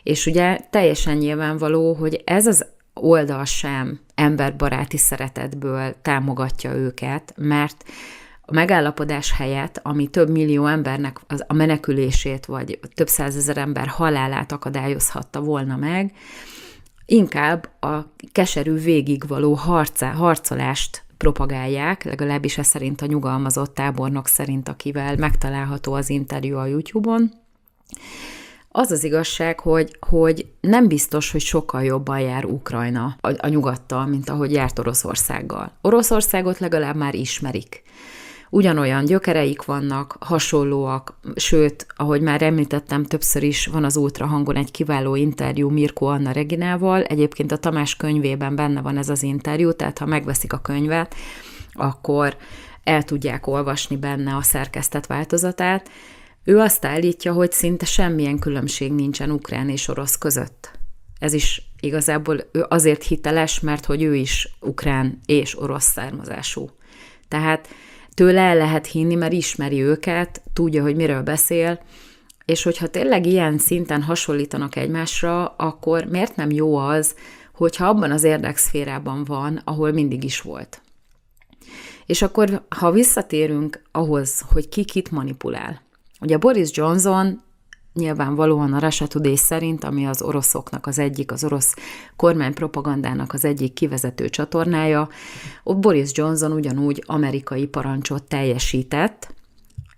és 0.05 0.27
ugye 0.27 0.59
teljesen 0.71 1.17
nyilvánvaló, 1.17 1.93
hogy 1.93 2.23
ez 2.25 2.47
az 2.47 2.67
oldal 2.95 3.45
sem 3.45 4.01
emberbaráti 4.14 4.97
szeretetből 4.97 5.95
támogatja 6.03 6.73
őket, 6.73 7.35
mert 7.37 7.85
a 8.47 8.53
megállapodás 8.53 9.33
helyett, 9.33 9.81
ami 9.83 10.07
több 10.07 10.31
millió 10.31 10.67
embernek 10.67 11.21
az, 11.27 11.45
a 11.47 11.53
menekülését, 11.53 12.47
vagy 12.47 12.79
több 12.95 13.09
százezer 13.09 13.57
ember 13.57 13.87
halálát 13.87 14.53
akadályozhatta 14.53 15.40
volna 15.40 15.77
meg, 15.77 16.12
inkább 17.07 17.71
a 17.81 18.12
keserű 18.33 18.75
végig 18.75 19.27
való 19.29 19.53
harcá, 19.53 20.12
harcolást 20.12 21.03
propagálják, 21.17 22.05
legalábbis 22.05 22.59
ez 22.59 22.67
szerint 22.67 23.01
a 23.01 23.07
nyugalmazott 23.07 23.75
tábornok 23.75 24.27
szerint, 24.27 24.69
akivel 24.69 25.17
megtalálható 25.17 25.93
az 25.93 26.11
interjú 26.11 26.57
a 26.57 26.67
YouTube-on. 26.67 27.31
Az 28.77 28.91
az 28.91 29.05
igazság, 29.05 29.61
hogy, 29.61 29.97
hogy 30.01 30.47
nem 30.61 30.89
biztos, 30.89 31.31
hogy 31.31 31.41
sokkal 31.41 31.85
jobban 31.85 32.21
jár 32.21 32.45
Ukrajna 32.45 33.17
a, 33.21 33.29
a 33.39 33.49
nyugattal, 33.49 34.07
mint 34.07 34.29
ahogy 34.29 34.53
járt 34.53 34.79
Oroszországgal. 34.79 35.73
Oroszországot 35.81 36.59
legalább 36.59 36.97
már 36.97 37.15
ismerik 37.15 37.83
ugyanolyan 38.51 39.05
gyökereik 39.05 39.65
vannak, 39.65 40.17
hasonlóak, 40.21 41.19
sőt, 41.35 41.87
ahogy 41.97 42.21
már 42.21 42.43
említettem, 42.43 43.05
többször 43.05 43.43
is 43.43 43.67
van 43.67 43.85
az 43.85 43.97
ultrahangon 43.97 44.57
egy 44.57 44.71
kiváló 44.71 45.15
interjú 45.15 45.69
Mirko 45.71 46.07
Anna 46.07 46.31
Reginával, 46.31 47.03
egyébként 47.03 47.53
a 47.53 47.57
Tamás 47.57 47.97
könyvében 47.97 48.57
benne 48.57 48.81
van 48.81 48.97
ez 48.97 49.09
az 49.09 49.23
interjú, 49.23 49.73
tehát 49.73 49.99
ha 49.99 50.07
megveszik 50.07 50.53
a 50.53 50.59
könyvet, 50.59 51.15
akkor 51.73 52.37
el 52.85 53.03
tudják 53.03 53.47
olvasni 53.47 53.97
benne 53.97 54.35
a 54.35 54.43
szerkesztett 54.43 55.07
változatát. 55.07 55.91
Ő 56.45 56.59
azt 56.59 56.85
állítja, 56.85 57.33
hogy 57.33 57.53
szinte 57.53 57.85
semmilyen 57.85 58.39
különbség 58.39 58.93
nincsen 58.93 59.31
ukrán 59.31 59.69
és 59.69 59.89
orosz 59.89 60.19
között. 60.19 60.71
Ez 61.19 61.33
is 61.33 61.73
igazából 61.81 62.41
ő 62.53 62.65
azért 62.69 63.03
hiteles, 63.03 63.61
mert 63.61 63.85
hogy 63.85 64.03
ő 64.03 64.15
is 64.15 64.57
ukrán 64.61 65.21
és 65.27 65.59
orosz 65.59 65.85
származású. 65.93 66.71
Tehát 67.29 67.69
tőle 68.15 68.41
el 68.41 68.57
lehet 68.57 68.87
hinni, 68.87 69.15
mert 69.15 69.33
ismeri 69.33 69.83
őket, 69.83 70.43
tudja, 70.53 70.83
hogy 70.83 70.97
miről 70.97 71.23
beszél, 71.23 71.81
és 72.45 72.63
hogyha 72.63 72.87
tényleg 72.87 73.27
ilyen 73.27 73.59
szinten 73.59 74.03
hasonlítanak 74.03 74.77
egymásra, 74.77 75.47
akkor 75.47 76.05
miért 76.05 76.37
nem 76.37 76.51
jó 76.51 76.77
az, 76.77 77.15
hogyha 77.55 77.89
abban 77.89 78.11
az 78.11 78.23
érdekszférában 78.23 79.25
van, 79.25 79.61
ahol 79.65 79.93
mindig 79.93 80.25
is 80.25 80.41
volt. 80.41 80.83
És 82.07 82.23
akkor, 82.23 82.67
ha 82.69 82.91
visszatérünk 82.91 83.83
ahhoz, 83.93 84.45
hogy 84.53 84.69
ki 84.69 84.85
kit 84.85 85.11
manipulál. 85.11 85.83
Ugye 86.25 86.37
Boris 86.37 86.71
Johnson 86.73 87.43
nyilvánvalóan 87.95 88.73
a 88.73 88.79
Russia 88.79 89.07
Today 89.07 89.37
szerint, 89.37 89.85
ami 89.85 90.07
az 90.07 90.23
oroszoknak 90.23 90.87
az 90.87 90.99
egyik, 90.99 91.33
az 91.33 91.45
orosz 91.45 91.75
kormánypropagandának 92.17 93.33
az 93.33 93.45
egyik 93.45 93.73
kivezető 93.73 94.29
csatornája, 94.29 95.09
ott 95.65 95.79
Boris 95.79 96.11
Johnson 96.13 96.53
ugyanúgy 96.53 97.03
amerikai 97.07 97.67
parancsot 97.67 98.23
teljesített, 98.23 99.35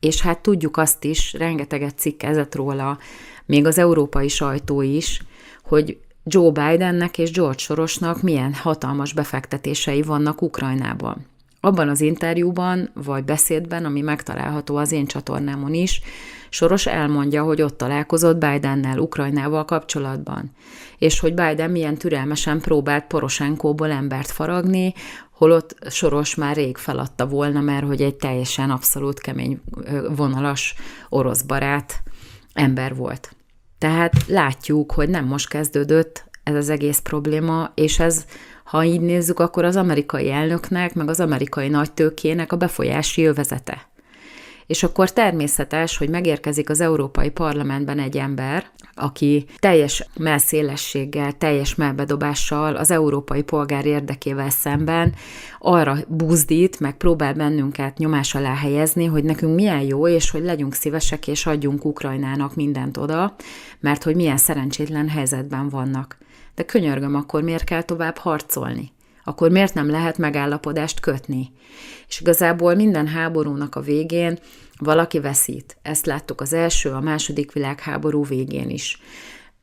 és 0.00 0.20
hát 0.20 0.38
tudjuk 0.38 0.76
azt 0.76 1.04
is, 1.04 1.32
rengeteget 1.32 1.98
cikkezett 1.98 2.54
róla, 2.54 2.98
még 3.44 3.66
az 3.66 3.78
európai 3.78 4.28
sajtó 4.28 4.82
is, 4.82 5.22
hogy 5.62 5.98
Joe 6.24 6.50
Bidennek 6.50 7.18
és 7.18 7.30
George 7.30 7.58
Sorosnak 7.58 8.22
milyen 8.22 8.54
hatalmas 8.54 9.12
befektetései 9.12 10.02
vannak 10.02 10.42
Ukrajnában. 10.42 11.26
Abban 11.66 11.88
az 11.88 12.00
interjúban 12.00 12.90
vagy 12.94 13.24
beszédben, 13.24 13.84
ami 13.84 14.00
megtalálható 14.00 14.76
az 14.76 14.92
én 14.92 15.06
csatornámon 15.06 15.74
is, 15.74 16.00
Soros 16.48 16.86
elmondja, 16.86 17.42
hogy 17.42 17.62
ott 17.62 17.76
találkozott 17.76 18.36
Bidennel 18.36 18.98
Ukrajnával 18.98 19.64
kapcsolatban, 19.64 20.50
és 20.98 21.20
hogy 21.20 21.34
Biden 21.34 21.70
milyen 21.70 21.96
türelmesen 21.96 22.60
próbált 22.60 23.06
Poroshenkóból 23.06 23.90
embert 23.90 24.30
faragni, 24.30 24.94
holott 25.30 25.76
Soros 25.90 26.34
már 26.34 26.56
rég 26.56 26.76
feladta 26.76 27.26
volna, 27.26 27.60
mert 27.60 27.86
hogy 27.86 28.02
egy 28.02 28.14
teljesen 28.14 28.70
abszolút 28.70 29.20
kemény 29.20 29.60
vonalas 30.16 30.74
orosz 31.08 31.42
barát 31.42 32.02
ember 32.52 32.94
volt. 32.94 33.36
Tehát 33.78 34.26
látjuk, 34.26 34.92
hogy 34.92 35.08
nem 35.08 35.24
most 35.24 35.48
kezdődött 35.48 36.24
ez 36.42 36.54
az 36.54 36.68
egész 36.68 36.98
probléma, 36.98 37.72
és 37.74 37.98
ez, 37.98 38.24
ha 38.66 38.84
így 38.84 39.00
nézzük, 39.00 39.40
akkor 39.40 39.64
az 39.64 39.76
amerikai 39.76 40.30
elnöknek, 40.30 40.94
meg 40.94 41.08
az 41.08 41.20
amerikai 41.20 41.68
nagytőkének 41.68 42.52
a 42.52 42.56
befolyási 42.56 43.24
övezete. 43.24 43.88
És 44.66 44.82
akkor 44.82 45.12
természetes, 45.12 45.96
hogy 45.96 46.08
megérkezik 46.08 46.70
az 46.70 46.80
Európai 46.80 47.30
Parlamentben 47.30 47.98
egy 47.98 48.16
ember, 48.16 48.66
aki 48.94 49.46
teljes 49.58 50.08
melszélességgel, 50.18 51.32
teljes 51.32 51.74
melbedobással 51.74 52.76
az 52.76 52.90
európai 52.90 53.42
polgár 53.42 53.86
érdekével 53.86 54.50
szemben 54.50 55.14
arra 55.58 55.96
buzdít, 56.08 56.80
meg 56.80 56.96
próbál 56.96 57.34
bennünket 57.34 57.98
nyomás 57.98 58.34
alá 58.34 58.54
helyezni, 58.54 59.04
hogy 59.04 59.24
nekünk 59.24 59.54
milyen 59.54 59.80
jó, 59.80 60.08
és 60.08 60.30
hogy 60.30 60.42
legyünk 60.42 60.74
szívesek, 60.74 61.28
és 61.28 61.46
adjunk 61.46 61.84
Ukrajnának 61.84 62.54
mindent 62.54 62.96
oda, 62.96 63.34
mert 63.80 64.02
hogy 64.02 64.16
milyen 64.16 64.36
szerencsétlen 64.36 65.08
helyzetben 65.08 65.68
vannak. 65.68 66.18
De 66.56 66.64
könyörgöm, 66.64 67.14
akkor 67.14 67.42
miért 67.42 67.64
kell 67.64 67.82
tovább 67.82 68.16
harcolni? 68.16 68.92
Akkor 69.24 69.50
miért 69.50 69.74
nem 69.74 69.90
lehet 69.90 70.18
megállapodást 70.18 71.00
kötni? 71.00 71.52
És 72.08 72.20
igazából 72.20 72.74
minden 72.74 73.06
háborúnak 73.06 73.74
a 73.74 73.80
végén 73.80 74.38
valaki 74.78 75.20
veszít. 75.20 75.76
Ezt 75.82 76.06
láttuk 76.06 76.40
az 76.40 76.52
első, 76.52 76.90
a 76.90 77.00
második 77.00 77.52
világháború 77.52 78.24
végén 78.24 78.70
is. 78.70 79.00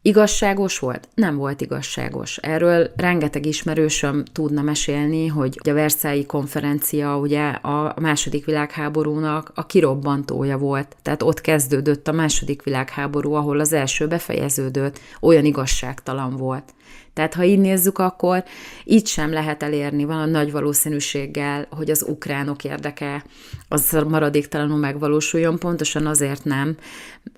Igazságos 0.06 0.80
volt? 0.80 1.08
Nem 1.16 1.36
volt 1.36 1.62
igazságos. 1.62 2.38
Erről 2.38 2.92
rengeteg 2.96 3.46
ismerősöm 3.46 4.24
tudna 4.32 4.62
mesélni, 4.62 5.28
hogy 5.28 5.60
a 5.64 5.74
Versailles 5.74 6.26
konferencia 6.26 7.18
ugye 7.18 7.50
a 7.50 7.94
második 8.02 8.46
világháborúnak 8.46 9.52
a 9.56 9.66
kirobbantója 9.66 10.58
volt. 10.58 10.96
Tehát 11.02 11.24
ott 11.24 11.42
kezdődött 11.42 12.08
a 12.08 12.12
második 12.12 12.64
világháború, 12.64 13.34
ahol 13.34 13.60
az 13.60 13.74
első 13.74 14.08
befejeződött. 14.08 15.00
Olyan 15.22 15.46
igazságtalan 15.46 16.36
volt. 16.36 16.74
Tehát 17.14 17.34
ha 17.34 17.44
így 17.44 17.60
nézzük, 17.60 17.98
akkor 17.98 18.44
így 18.84 19.08
sem 19.08 19.32
lehet 19.32 19.64
elérni 19.64 20.06
van 20.06 20.18
a 20.20 20.26
nagy 20.26 20.52
valószínűséggel, 20.52 21.68
hogy 21.70 21.90
az 21.90 22.06
ukránok 22.08 22.64
érdeke 22.64 23.24
az 23.68 23.98
maradéktalanul 24.08 24.78
megvalósuljon, 24.78 25.60
pontosan 25.60 26.06
azért 26.06 26.44
nem, 26.44 26.78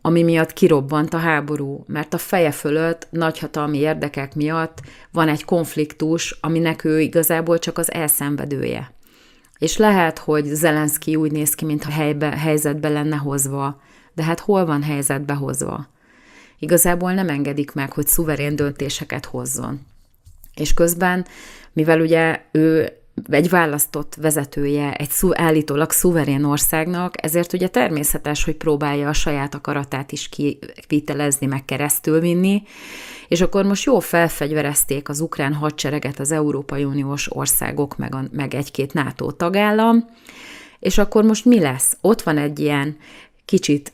ami 0.01 0.23
miatt 0.23 0.53
kirobbant 0.53 1.13
a 1.13 1.17
háború, 1.17 1.83
mert 1.87 2.13
a 2.13 2.17
feje 2.17 2.51
fölött 2.51 3.07
nagyhatalmi 3.09 3.77
érdekek 3.77 4.35
miatt 4.35 4.81
van 5.11 5.27
egy 5.27 5.45
konfliktus, 5.45 6.37
aminek 6.41 6.83
ő 6.83 6.99
igazából 7.01 7.59
csak 7.59 7.77
az 7.77 7.91
elszenvedője. 7.91 8.93
És 9.57 9.77
lehet, 9.77 10.19
hogy 10.19 10.45
Zelenszky 10.45 11.15
úgy 11.15 11.31
néz 11.31 11.55
ki, 11.55 11.65
mintha 11.65 11.91
helyzetbe 12.35 12.89
lenne 12.89 13.15
hozva, 13.15 13.81
de 14.13 14.23
hát 14.23 14.39
hol 14.39 14.65
van 14.65 14.83
helyzetbe 14.83 15.33
hozva? 15.33 15.87
Igazából 16.59 17.13
nem 17.13 17.29
engedik 17.29 17.71
meg, 17.71 17.91
hogy 17.91 18.07
szuverén 18.07 18.55
döntéseket 18.55 19.25
hozzon. 19.25 19.85
És 20.55 20.73
közben, 20.73 21.25
mivel 21.73 22.01
ugye 22.01 22.41
ő 22.51 22.91
egy 23.29 23.49
választott 23.49 24.15
vezetője 24.21 24.93
egy 24.93 25.09
szú, 25.09 25.29
állítólag 25.33 25.91
szuverén 25.91 26.43
országnak, 26.43 27.23
ezért 27.23 27.53
ugye 27.53 27.67
természetes, 27.67 28.43
hogy 28.43 28.55
próbálja 28.55 29.09
a 29.09 29.13
saját 29.13 29.55
akaratát 29.55 30.11
is 30.11 30.29
kivitelezni, 30.29 31.45
meg 31.45 31.65
keresztül 31.65 32.19
vinni, 32.19 32.63
és 33.27 33.41
akkor 33.41 33.65
most 33.65 33.85
jó 33.85 33.99
felfegyverezték 33.99 35.09
az 35.09 35.19
ukrán 35.19 35.53
hadsereget 35.53 36.19
az 36.19 36.31
Európai 36.31 36.83
Uniós 36.83 37.35
országok, 37.35 37.97
meg, 37.97 38.15
a, 38.15 38.23
meg 38.31 38.53
egy-két 38.53 38.93
NATO 38.93 39.31
tagállam, 39.31 40.09
és 40.79 40.97
akkor 40.97 41.23
most 41.23 41.45
mi 41.45 41.59
lesz? 41.59 41.97
Ott 42.01 42.21
van 42.21 42.37
egy 42.37 42.59
ilyen 42.59 42.97
kicsit 43.45 43.93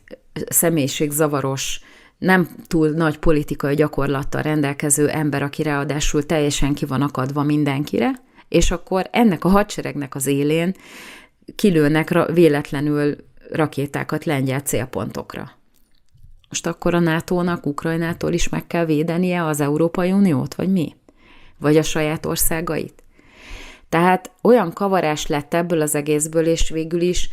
személyiségzavaros 0.50 1.80
nem 2.22 2.50
túl 2.68 2.90
nagy 2.90 3.18
politikai 3.18 3.76
gyakorlattal 3.76 4.42
rendelkező 4.42 5.10
ember, 5.10 5.44
aki 5.44 5.64
ráadásul 5.64 6.26
teljesen 6.26 6.74
ki 6.74 6.86
van 6.86 7.02
akadva 7.02 7.44
mindenkire, 7.44 8.22
és 8.48 8.72
akkor 8.72 9.10
ennek 9.12 9.44
a 9.44 9.50
hadseregnek 9.50 10.16
az 10.16 10.28
élén 10.28 10.76
kilőnek 11.56 12.32
véletlenül 12.34 13.16
rakétákat 13.52 14.26
lengyel 14.26 14.60
célpontokra. 14.60 15.52
Most 16.50 16.68
akkor 16.68 16.94
a 16.94 17.00
NATO-nak 17.00 17.66
Ukrajnától 17.66 18.34
is 18.34 18.50
meg 18.50 18.68
kell 18.68 18.86
védenie 18.86 19.46
az 19.46 19.60
Európai 19.60 20.12
Uniót, 20.12 20.54
vagy 20.56 20.72
mi? 20.72 20.96
Vagy 21.58 21.78
a 21.78 21.84
saját 21.84 22.26
országait? 22.26 23.04
Tehát 23.90 24.32
olyan 24.42 24.74
kavarás 24.74 25.28
lett 25.28 25.54
ebből 25.54 25.82
az 25.82 25.96
egészből, 25.96 26.46
és 26.46 26.70
végül 26.70 27.02
is 27.02 27.30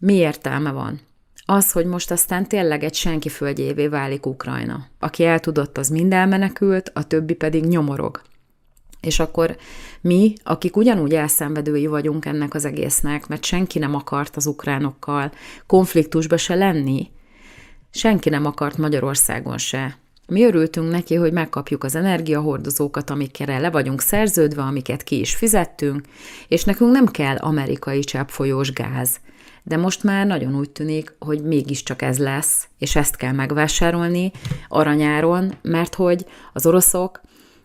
mi 0.00 0.14
értelme 0.14 0.70
van? 0.70 1.00
Az, 1.44 1.72
hogy 1.72 1.86
most 1.86 2.10
aztán 2.10 2.46
tényleg 2.46 2.84
egy 2.84 2.94
senki 2.94 3.28
földjévé 3.28 3.86
válik 3.86 4.26
Ukrajna. 4.26 4.86
Aki 4.98 5.24
eltudott, 5.24 5.78
az 5.78 5.88
mind 5.88 6.12
elmenekült, 6.12 6.90
a 6.94 7.06
többi 7.06 7.34
pedig 7.34 7.64
nyomorog. 7.64 8.22
És 9.00 9.18
akkor 9.18 9.56
mi, 10.00 10.32
akik 10.42 10.76
ugyanúgy 10.76 11.14
elszenvedői 11.14 11.86
vagyunk 11.86 12.24
ennek 12.24 12.54
az 12.54 12.64
egésznek, 12.64 13.28
mert 13.28 13.44
senki 13.44 13.78
nem 13.78 13.94
akart 13.94 14.36
az 14.36 14.46
ukránokkal 14.46 15.32
konfliktusba 15.66 16.36
se 16.36 16.54
lenni, 16.54 17.10
senki 17.90 18.28
nem 18.28 18.46
akart 18.46 18.76
Magyarországon 18.76 19.58
se. 19.58 19.96
Mi 20.26 20.44
örültünk 20.44 20.90
neki, 20.90 21.14
hogy 21.14 21.32
megkapjuk 21.32 21.84
az 21.84 21.94
energiahordozókat, 21.94 23.10
amikkel 23.10 23.60
le 23.60 23.70
vagyunk 23.70 24.00
szerződve, 24.00 24.62
amiket 24.62 25.02
ki 25.02 25.20
is 25.20 25.34
fizettünk, 25.34 26.00
és 26.48 26.64
nekünk 26.64 26.92
nem 26.92 27.06
kell 27.06 27.36
amerikai 27.36 28.00
cseppfolyós 28.00 28.72
gáz. 28.72 29.20
De 29.62 29.76
most 29.76 30.02
már 30.02 30.26
nagyon 30.26 30.54
úgy 30.54 30.70
tűnik, 30.70 31.14
hogy 31.18 31.42
mégiscsak 31.42 32.02
ez 32.02 32.18
lesz, 32.18 32.68
és 32.78 32.96
ezt 32.96 33.16
kell 33.16 33.32
megvásárolni 33.32 34.32
aranyáron, 34.68 35.54
mert 35.62 35.94
hogy 35.94 36.26
az 36.52 36.66
oroszok 36.66 37.20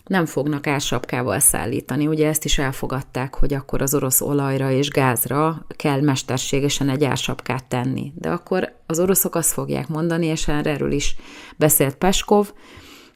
nem 0.07 0.25
fognak 0.25 0.67
ársapkával 0.67 1.39
szállítani. 1.39 2.07
Ugye 2.07 2.27
ezt 2.27 2.45
is 2.45 2.57
elfogadták, 2.57 3.35
hogy 3.35 3.53
akkor 3.53 3.81
az 3.81 3.93
orosz 3.93 4.21
olajra 4.21 4.71
és 4.71 4.89
gázra 4.89 5.65
kell 5.75 6.01
mesterségesen 6.01 6.89
egy 6.89 7.03
ársapkát 7.03 7.65
tenni. 7.65 8.11
De 8.15 8.29
akkor 8.29 8.73
az 8.85 8.99
oroszok 8.99 9.35
azt 9.35 9.51
fogják 9.51 9.87
mondani, 9.87 10.25
és 10.25 10.47
erről 10.47 10.91
is 10.91 11.15
beszélt 11.55 11.95
Peskov, 11.95 12.51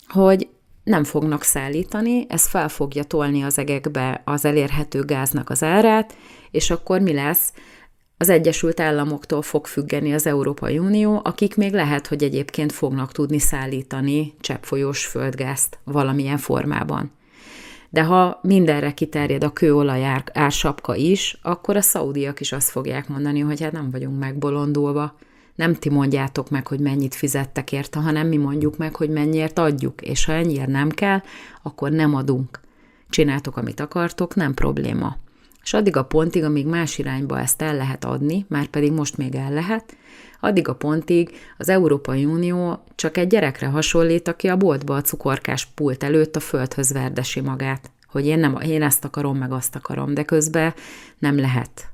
hogy 0.07 0.47
nem 0.83 1.03
fognak 1.03 1.43
szállítani, 1.43 2.25
ez 2.29 2.47
fel 2.47 2.69
fogja 2.69 3.03
tolni 3.03 3.41
az 3.43 3.57
egekbe 3.57 4.21
az 4.25 4.45
elérhető 4.45 5.05
gáznak 5.05 5.49
az 5.49 5.63
árát, 5.63 6.17
és 6.51 6.69
akkor 6.69 6.99
mi 6.99 7.13
lesz? 7.13 7.53
Az 8.21 8.29
Egyesült 8.29 8.79
Államoktól 8.79 9.41
fog 9.41 9.65
függeni 9.65 10.13
az 10.13 10.25
Európai 10.25 10.77
Unió, 10.77 11.21
akik 11.23 11.55
még 11.55 11.73
lehet, 11.73 12.07
hogy 12.07 12.23
egyébként 12.23 12.71
fognak 12.71 13.11
tudni 13.11 13.39
szállítani 13.39 14.33
cseppfolyós 14.39 15.05
földgázt 15.05 15.79
valamilyen 15.83 16.37
formában. 16.37 17.11
De 17.89 18.03
ha 18.03 18.39
mindenre 18.41 18.93
kiterjed 18.93 19.43
a 19.43 19.53
kőolaj 19.53 20.21
ársapka 20.33 20.95
is, 20.95 21.39
akkor 21.41 21.75
a 21.75 21.81
szaudiak 21.81 22.39
is 22.39 22.51
azt 22.51 22.69
fogják 22.69 23.07
mondani, 23.07 23.39
hogy 23.39 23.61
hát 23.61 23.71
nem 23.71 23.91
vagyunk 23.91 24.19
megbolondulva. 24.19 25.15
Nem 25.55 25.73
ti 25.73 25.89
mondjátok 25.89 26.49
meg, 26.49 26.67
hogy 26.67 26.79
mennyit 26.79 27.15
fizettek 27.15 27.71
érte, 27.71 27.99
hanem 27.99 28.27
mi 28.27 28.37
mondjuk 28.37 28.77
meg, 28.77 28.95
hogy 28.95 29.09
mennyiért 29.09 29.59
adjuk, 29.59 30.01
és 30.01 30.25
ha 30.25 30.33
ennyire 30.33 30.65
nem 30.65 30.89
kell, 30.89 31.21
akkor 31.61 31.91
nem 31.91 32.15
adunk. 32.15 32.59
Csináltok, 33.09 33.57
amit 33.57 33.79
akartok, 33.79 34.35
nem 34.35 34.53
probléma. 34.53 35.17
És 35.63 35.73
addig 35.73 35.97
a 35.97 36.03
pontig, 36.03 36.43
amíg 36.43 36.65
más 36.65 36.97
irányba 36.97 37.39
ezt 37.39 37.61
el 37.61 37.75
lehet 37.75 38.05
adni, 38.05 38.45
már 38.49 38.65
pedig 38.65 38.91
most 38.91 39.17
még 39.17 39.35
el 39.35 39.51
lehet, 39.51 39.95
addig 40.39 40.67
a 40.67 40.75
pontig 40.75 41.29
az 41.57 41.69
Európai 41.69 42.25
Unió 42.25 42.83
csak 42.95 43.17
egy 43.17 43.27
gyerekre 43.27 43.67
hasonlít, 43.67 44.27
aki 44.27 44.47
a 44.47 44.57
boltba 44.57 44.95
a 44.95 45.01
cukorkás 45.01 45.65
pult 45.65 46.03
előtt 46.03 46.35
a 46.35 46.39
földhöz 46.39 46.91
verdesi 46.91 47.39
magát, 47.39 47.91
hogy 48.07 48.25
én, 48.25 48.39
nem, 48.39 48.57
én 48.65 48.83
ezt 48.83 49.05
akarom, 49.05 49.37
meg 49.37 49.51
azt 49.51 49.75
akarom, 49.75 50.13
de 50.13 50.23
közben 50.23 50.73
nem 51.19 51.39
lehet. 51.39 51.91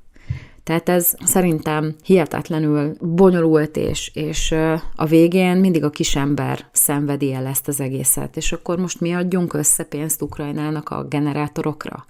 Tehát 0.64 0.90
ez 0.90 1.16
szerintem 1.24 1.96
hihetetlenül 2.04 2.96
bonyolult, 3.00 3.78
és, 3.78 4.12
és 4.14 4.56
a 4.96 5.06
végén 5.06 5.58
mindig 5.58 5.84
a 5.84 5.90
kisember 5.90 6.66
szenvedi 6.72 7.34
el 7.34 7.46
ezt 7.46 7.68
az 7.68 7.80
egészet. 7.80 8.38
És 8.38 8.52
akkor 8.52 8.78
most 8.78 9.02
mi 9.02 9.14
adjunk 9.14 9.54
össze 9.54 9.84
pénzt 9.84 10.22
Ukrajnának 10.22 10.90
a 10.90 11.04
generátorokra? 11.04 12.06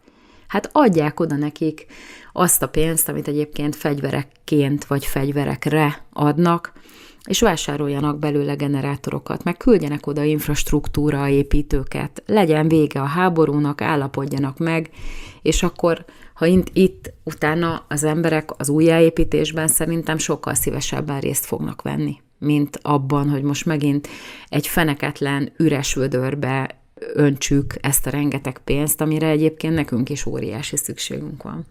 Hát 0.47 0.69
adják 0.71 1.19
oda 1.19 1.35
nekik 1.35 1.85
azt 2.33 2.61
a 2.61 2.67
pénzt, 2.67 3.09
amit 3.09 3.27
egyébként 3.27 3.75
fegyverekként 3.75 4.85
vagy 4.85 5.05
fegyverekre 5.05 6.05
adnak, 6.13 6.73
és 7.27 7.39
vásároljanak 7.39 8.19
belőle 8.19 8.53
generátorokat, 8.53 9.43
meg 9.43 9.57
küldjenek 9.57 10.07
oda 10.07 10.23
infrastruktúra 10.23 11.27
építőket, 11.27 12.23
legyen 12.25 12.67
vége 12.67 13.01
a 13.01 13.05
háborúnak, 13.05 13.81
állapodjanak 13.81 14.57
meg, 14.57 14.89
és 15.41 15.63
akkor, 15.63 16.05
ha 16.33 16.45
itt, 16.45 16.67
itt 16.73 17.13
utána 17.23 17.85
az 17.87 18.03
emberek 18.03 18.49
az 18.59 18.69
újjáépítésben 18.69 19.67
szerintem 19.67 20.17
sokkal 20.17 20.53
szívesebben 20.53 21.19
részt 21.19 21.45
fognak 21.45 21.81
venni, 21.81 22.21
mint 22.39 22.79
abban, 22.81 23.29
hogy 23.29 23.43
most 23.43 23.65
megint 23.65 24.07
egy 24.49 24.67
feneketlen, 24.67 25.51
üres 25.57 25.93
vödörbe 25.93 26.81
öntsük 27.13 27.75
ezt 27.81 28.07
a 28.07 28.09
rengeteg 28.09 28.57
pénzt, 28.63 29.01
amire 29.01 29.27
egyébként 29.27 29.73
nekünk 29.73 30.09
is 30.09 30.25
óriási 30.25 30.77
szükségünk 30.77 31.43
van. 31.43 31.65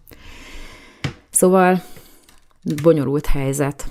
Szóval 1.29 1.81
bonyolult 2.83 3.25
helyzet. 3.25 3.89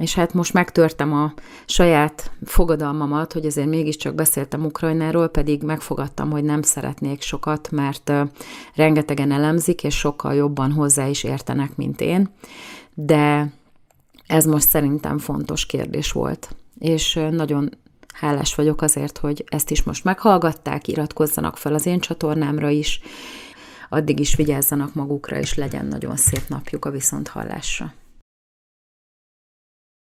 és 0.00 0.14
hát 0.14 0.34
most 0.34 0.52
megtörtem 0.52 1.12
a 1.12 1.32
saját 1.66 2.30
fogadalmamat, 2.44 3.32
hogy 3.32 3.46
azért 3.46 3.68
mégiscsak 3.68 4.14
beszéltem 4.14 4.64
Ukrajnáról, 4.64 5.28
pedig 5.28 5.62
megfogadtam, 5.62 6.30
hogy 6.30 6.44
nem 6.44 6.62
szeretnék 6.62 7.22
sokat, 7.22 7.70
mert 7.70 8.12
rengetegen 8.74 9.32
elemzik, 9.32 9.84
és 9.84 9.98
sokkal 9.98 10.34
jobban 10.34 10.72
hozzá 10.72 11.06
is 11.06 11.24
értenek, 11.24 11.76
mint 11.76 12.00
én. 12.00 12.28
De 12.94 13.52
ez 14.26 14.44
most 14.44 14.68
szerintem 14.68 15.18
fontos 15.18 15.66
kérdés 15.66 16.12
volt. 16.12 16.56
És 16.78 17.20
nagyon 17.30 17.70
hálás 18.18 18.54
vagyok 18.54 18.82
azért, 18.82 19.18
hogy 19.18 19.44
ezt 19.48 19.70
is 19.70 19.82
most 19.82 20.04
meghallgatták, 20.04 20.88
iratkozzanak 20.88 21.56
fel 21.56 21.74
az 21.74 21.86
én 21.86 22.00
csatornámra 22.00 22.68
is, 22.68 23.00
addig 23.88 24.20
is 24.20 24.34
vigyázzanak 24.34 24.94
magukra, 24.94 25.38
és 25.38 25.54
legyen 25.54 25.86
nagyon 25.86 26.16
szép 26.16 26.48
napjuk 26.48 26.84
a 26.84 26.90
viszonthallásra. 26.90 27.92